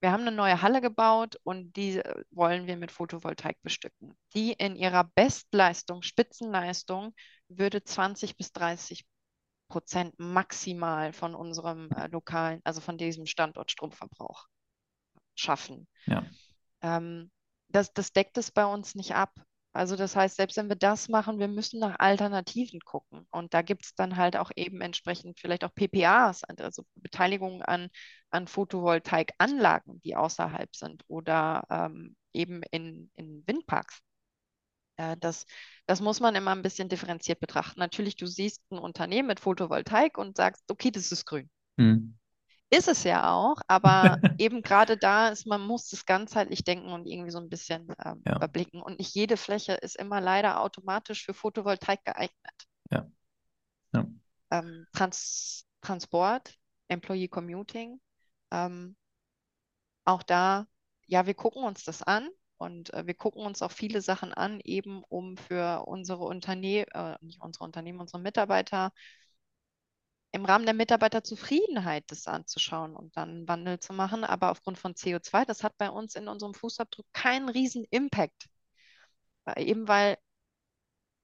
[0.00, 2.00] wir haben eine neue Halle gebaut und die
[2.30, 4.16] wollen wir mit Photovoltaik bestücken.
[4.34, 7.14] Die in ihrer Bestleistung, Spitzenleistung,
[7.48, 9.04] würde 20 bis 30
[9.68, 14.46] Prozent maximal von unserem äh, lokalen, also von diesem Standort Stromverbrauch
[15.36, 15.86] schaffen.
[16.06, 16.24] Ja.
[16.82, 17.30] Ähm,
[17.68, 19.32] das, das deckt es bei uns nicht ab.
[19.76, 23.26] Also das heißt, selbst wenn wir das machen, wir müssen nach Alternativen gucken.
[23.30, 27.90] Und da gibt es dann halt auch eben entsprechend vielleicht auch PPAs, also Beteiligung an,
[28.30, 34.00] an Photovoltaikanlagen, die außerhalb sind oder ähm, eben in, in Windparks.
[34.96, 35.44] Äh, das,
[35.86, 37.78] das muss man immer ein bisschen differenziert betrachten.
[37.78, 41.50] Natürlich, du siehst ein Unternehmen mit Photovoltaik und sagst, okay, das ist grün.
[41.78, 42.16] Hm.
[42.70, 47.06] Ist es ja auch, aber eben gerade da ist, man muss es ganzheitlich denken und
[47.06, 48.36] irgendwie so ein bisschen ähm, ja.
[48.36, 48.82] überblicken.
[48.82, 52.66] Und nicht jede Fläche ist immer leider automatisch für Photovoltaik geeignet.
[52.90, 53.08] Ja.
[53.94, 54.06] ja.
[54.50, 56.54] Ähm, Trans Transport,
[56.88, 58.00] Employee Commuting,
[58.50, 58.96] ähm,
[60.04, 60.66] auch da,
[61.06, 64.60] ja, wir gucken uns das an und äh, wir gucken uns auch viele Sachen an,
[64.64, 68.92] eben um für unsere Unternehmen, äh, nicht unsere Unternehmen, unsere Mitarbeiter
[70.36, 74.22] im Rahmen der Mitarbeiterzufriedenheit das anzuschauen und dann Wandel zu machen.
[74.22, 78.46] Aber aufgrund von CO2, das hat bei uns in unserem Fußabdruck keinen riesen Impact.
[79.56, 80.18] Eben weil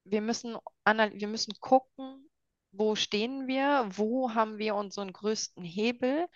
[0.05, 0.57] wir müssen,
[0.87, 2.29] wir müssen gucken,
[2.73, 6.27] wo stehen wir, wo haben wir unseren größten Hebel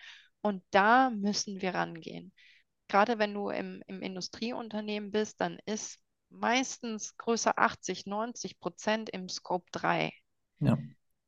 [0.41, 2.31] und da müssen wir rangehen.
[2.87, 5.99] Gerade wenn du im, im Industrieunternehmen bist, dann ist
[6.29, 10.11] meistens größer 80, 90 Prozent im Scope 3.
[10.59, 10.77] Ja.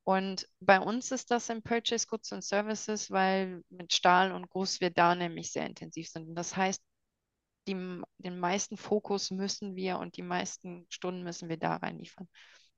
[0.10, 4.82] Und bei uns ist das im Purchase Goods and Services, weil mit Stahl und Guss
[4.82, 6.30] wir da nämlich sehr intensiv sind.
[6.30, 6.82] Und das heißt,
[7.68, 7.76] die,
[8.18, 12.28] den meisten Fokus müssen wir und die meisten Stunden müssen wir da reinliefern.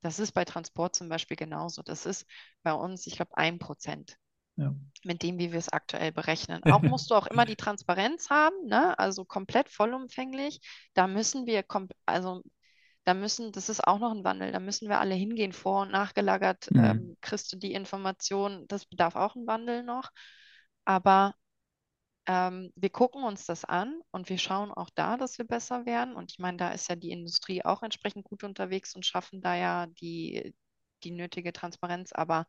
[0.02, 1.84] Das ist bei Transport zum Beispiel genauso.
[1.84, 2.26] Das ist
[2.64, 4.18] bei uns, ich glaube, ein Prozent.
[4.58, 4.76] Ja.
[5.06, 6.62] Mit dem, wie wir es aktuell berechnen.
[6.82, 9.00] Auch musst du auch immer die Transparenz haben, ne?
[9.00, 10.60] also komplett vollumfänglich.
[10.96, 11.64] Da müssen wir,
[12.06, 12.44] also
[13.12, 15.92] da müssen, das ist auch noch ein Wandel, da müssen wir alle hingehen, vor- und
[15.92, 16.84] nachgelagert, mhm.
[16.84, 20.12] ähm, kriegst du die Information, das bedarf auch ein Wandel noch.
[20.86, 21.36] Aber
[22.26, 26.16] ähm, wir gucken uns das an und wir schauen auch da, dass wir besser werden.
[26.16, 29.56] Und ich meine, da ist ja die Industrie auch entsprechend gut unterwegs und schaffen da
[29.56, 30.56] ja die,
[31.04, 32.14] die nötige Transparenz.
[32.14, 32.46] Aber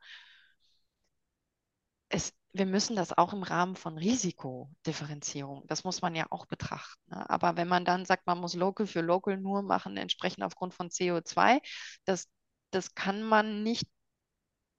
[2.08, 7.00] es, wir müssen das auch im Rahmen von Risikodifferenzierung, das muss man ja auch betrachten.
[7.10, 7.28] Ne?
[7.30, 10.90] Aber wenn man dann sagt, man muss Local für Local nur machen, entsprechend aufgrund von
[10.90, 11.60] CO2,
[12.04, 12.28] das,
[12.70, 13.86] das kann man nicht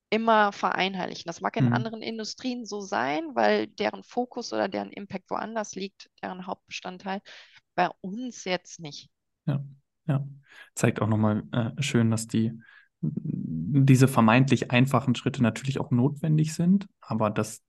[0.09, 1.28] immer vereinheitlichen.
[1.28, 1.74] Das mag in Mhm.
[1.74, 7.21] anderen Industrien so sein, weil deren Fokus oder deren Impact woanders liegt, deren Hauptbestandteil.
[7.76, 9.09] Bei uns jetzt nicht.
[9.45, 9.63] Ja,
[10.07, 10.28] ja.
[10.76, 12.59] Zeigt auch nochmal äh, schön, dass die
[13.04, 17.64] diese vermeintlich einfachen Schritte natürlich auch notwendig sind, aber dass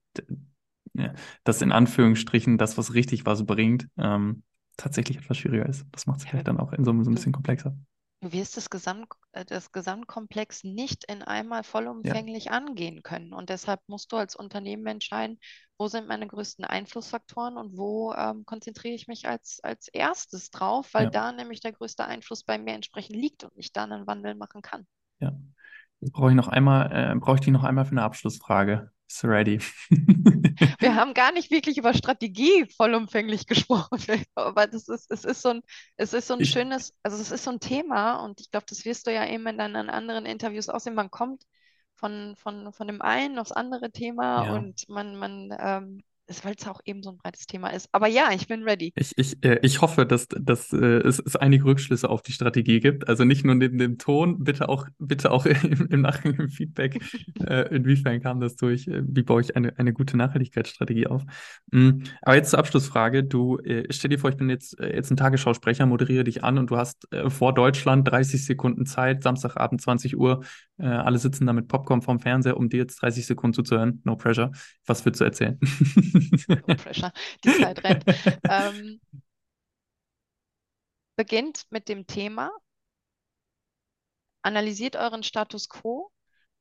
[0.93, 1.13] ja,
[1.43, 4.43] das in Anführungsstrichen das, was richtig was bringt, ähm,
[4.77, 5.85] tatsächlich etwas schwieriger ist.
[5.91, 7.75] Das macht es Ja, vielleicht dann auch in so, so ein bisschen komplexer.
[8.21, 11.63] Du wirst das, Gesamt, äh, das Gesamtkomplex nicht in einmal
[12.03, 13.31] Ja, vollumfänglich angehen können.
[13.33, 15.39] Und deshalb musst du als Unternehmen entscheiden,
[15.77, 20.93] wo sind meine größten Einflussfaktoren und wo ähm, konzentriere ich mich als, als erstes drauf,
[20.93, 24.07] weil ja, da nämlich der größte Einfluss bei mir entsprechend liegt und ich dann einen
[24.07, 24.85] Wandel machen kann.
[25.19, 25.33] Ja.
[25.99, 28.91] Jetzt brauche ich noch einmal, äh, brauche ich dich noch einmal für eine Abschlussfrage.
[29.07, 29.59] Ist ready.
[30.79, 33.99] Wir haben gar nicht wirklich über Strategie vollumfänglich gesprochen,
[34.35, 35.61] aber das ist, es ist so ein,
[35.95, 38.65] es ist so ein Ich, schönes, also es ist so ein Thema und ich glaube,
[38.67, 40.95] das wirst du ja eben in deinen anderen Interviews auch sehen.
[40.95, 41.43] Man kommt
[41.93, 44.53] von, von, von dem einen aufs andere Thema ja.
[44.55, 46.03] und man, man, ähm,
[46.43, 47.87] weil es auch eben so ein breites Thema ist.
[47.91, 48.91] Aber ja, ich bin ready.
[48.95, 52.79] Ich, ich, äh, ich hoffe, dass, dass äh, es, es einige Rückschlüsse auf die Strategie
[52.79, 53.07] gibt.
[53.07, 57.01] Also nicht nur neben dem Ton, bitte auch, bitte auch im, im Nachgang im Feedback,
[57.45, 61.23] äh, inwiefern kam das durch, äh, wie baue ich eine, eine gute Nachhaltigkeitsstrategie auf.
[61.71, 63.23] Mm, aber jetzt zur Abschlussfrage.
[63.23, 66.57] Du, äh, stell dir vor, ich bin jetzt, äh, jetzt ein Tagesschausprecher, moderiere dich an
[66.57, 70.43] und du hast vor Deutschland 30 Sekunden Zeit, Samstagabend 20 Uhr,
[70.77, 74.01] alle sitzen da mit Popcorn vorm Fernseher, um dir jetzt 30 Sekunden zuzuhören.
[74.03, 74.51] No pressure.
[74.85, 75.59] Was würdest du erzählen?
[76.49, 77.11] No pressure.
[77.43, 78.03] Die Zeit rennt.
[78.49, 78.99] Ähm,
[81.15, 82.51] beginnt mit dem Thema,
[84.43, 86.11] analysiert euren Status quo,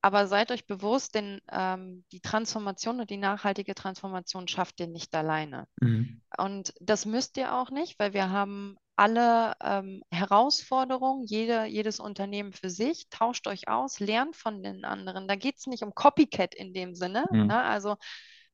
[0.00, 5.14] aber seid euch bewusst, denn ähm, die Transformation und die nachhaltige Transformation schafft ihr nicht
[5.14, 5.66] alleine.
[5.80, 6.20] Mhm.
[6.36, 12.52] Und das müsst ihr auch nicht, weil wir haben alle ähm, Herausforderungen, jede, jedes Unternehmen
[12.52, 15.26] für sich, tauscht euch aus, lernt von den anderen.
[15.26, 17.46] Da geht es nicht um Copycat in dem Sinne, Mhm.
[17.46, 17.62] ne?
[17.62, 17.96] Also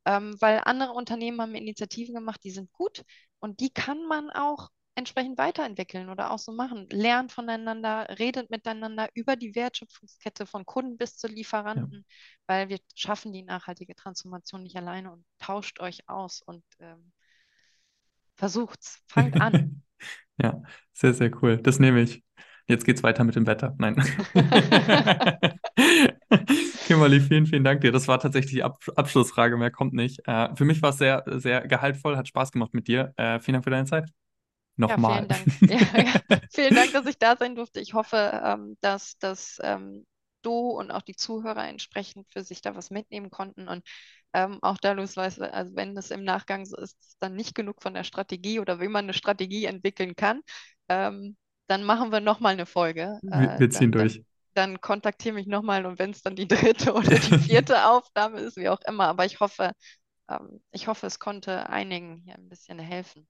[0.05, 3.05] ähm, weil andere Unternehmen haben Initiativen gemacht, die sind gut
[3.41, 6.87] und die kann man auch entsprechend weiterentwickeln oder auch so machen.
[6.91, 11.29] Lernt voneinander, redet miteinander über die Wertschöpfungskette von Kunden bis zu
[11.75, 11.87] Ja.
[11.87, 12.05] Lieferanten,
[12.47, 17.13] weil wir schaffen die nachhaltige Transformation nicht alleine und tauscht euch aus und ähm,
[18.37, 19.71] versucht's, fangt an.
[20.43, 20.63] Ja,
[20.95, 21.59] sehr, sehr cool.
[21.63, 22.25] Das nehme ich.
[22.67, 23.75] Jetzt geht's weiter mit dem Wetter.
[23.79, 23.97] Nein.
[27.01, 27.93] Kimberly, vielen, vielen Dank dir.
[27.93, 30.21] Das war tatsächlich die Ab Abschlussfrage, mehr kommt nicht.
[30.27, 33.15] Äh, für mich war es sehr, sehr gehaltvoll, hat Spaß gemacht mit dir.
[33.17, 34.11] Äh, vielen Dank für deine Zeit.
[34.87, 35.27] Ja, Nochmal.
[35.27, 35.47] vielen Dank.
[35.67, 36.41] Ja, ja.
[36.51, 37.81] Vielen Dank, dass ich da sein durfte.
[37.81, 40.07] Ich hoffe, ähm, dass, dass ähm,
[40.43, 43.69] du und auch die Zuhörer entsprechend für sich da was mitnehmen konnten.
[43.69, 43.87] Und
[44.35, 45.41] ähm, auch da, du, also
[45.77, 48.89] wenn es im Nachgang so ist, ist dann nicht genug von der Strategie oder wie
[48.89, 50.41] man eine Strategie entwickeln kann,
[50.89, 51.37] ähm,
[51.67, 53.19] dann machen wir nochmal eine Folge.
[53.23, 54.23] Wir, Äh, wir ziehen dann, dann, durch.
[54.55, 58.57] Dann kontaktiere mich nochmal und wenn es dann die dritte oder die vierte Aufnahme ist,
[58.57, 59.09] wie auch immer.
[59.09, 59.73] Aber ich hoffe,
[60.29, 63.29] ähm, ich hoffe, es konnte einigen hier ein bisschen helfen.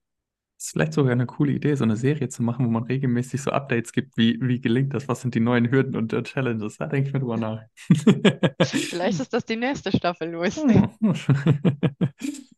[0.56, 3.40] Das ist vielleicht sogar eine coole Idee, so eine Serie zu machen, wo man regelmäßig
[3.42, 6.76] so Updates gibt, wie, wie gelingt das, was sind die neuen Hürden und äh, Challenges.
[6.76, 7.62] Da denke ich mir drüber nach.
[8.88, 10.64] Vielleicht ist das die nächste Staffel, Luis.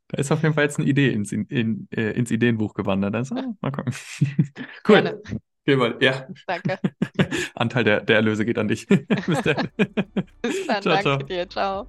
[0.08, 3.14] Da ist auf jeden Fall jetzt eine Idee ins, in, in, äh, ins Ideenbuch gewandert.
[3.14, 3.94] Also, mal gucken.
[4.84, 5.22] Gerne.
[5.66, 5.76] Cool.
[5.76, 6.26] Gilbert, ja.
[6.46, 6.78] Danke.
[7.54, 8.86] Anteil der, der Erlöse geht an dich.
[9.26, 9.68] Bis dann.
[10.42, 11.18] Bis dann, Ciao, danke ciao.
[11.18, 11.48] dir.
[11.48, 11.86] Ciao.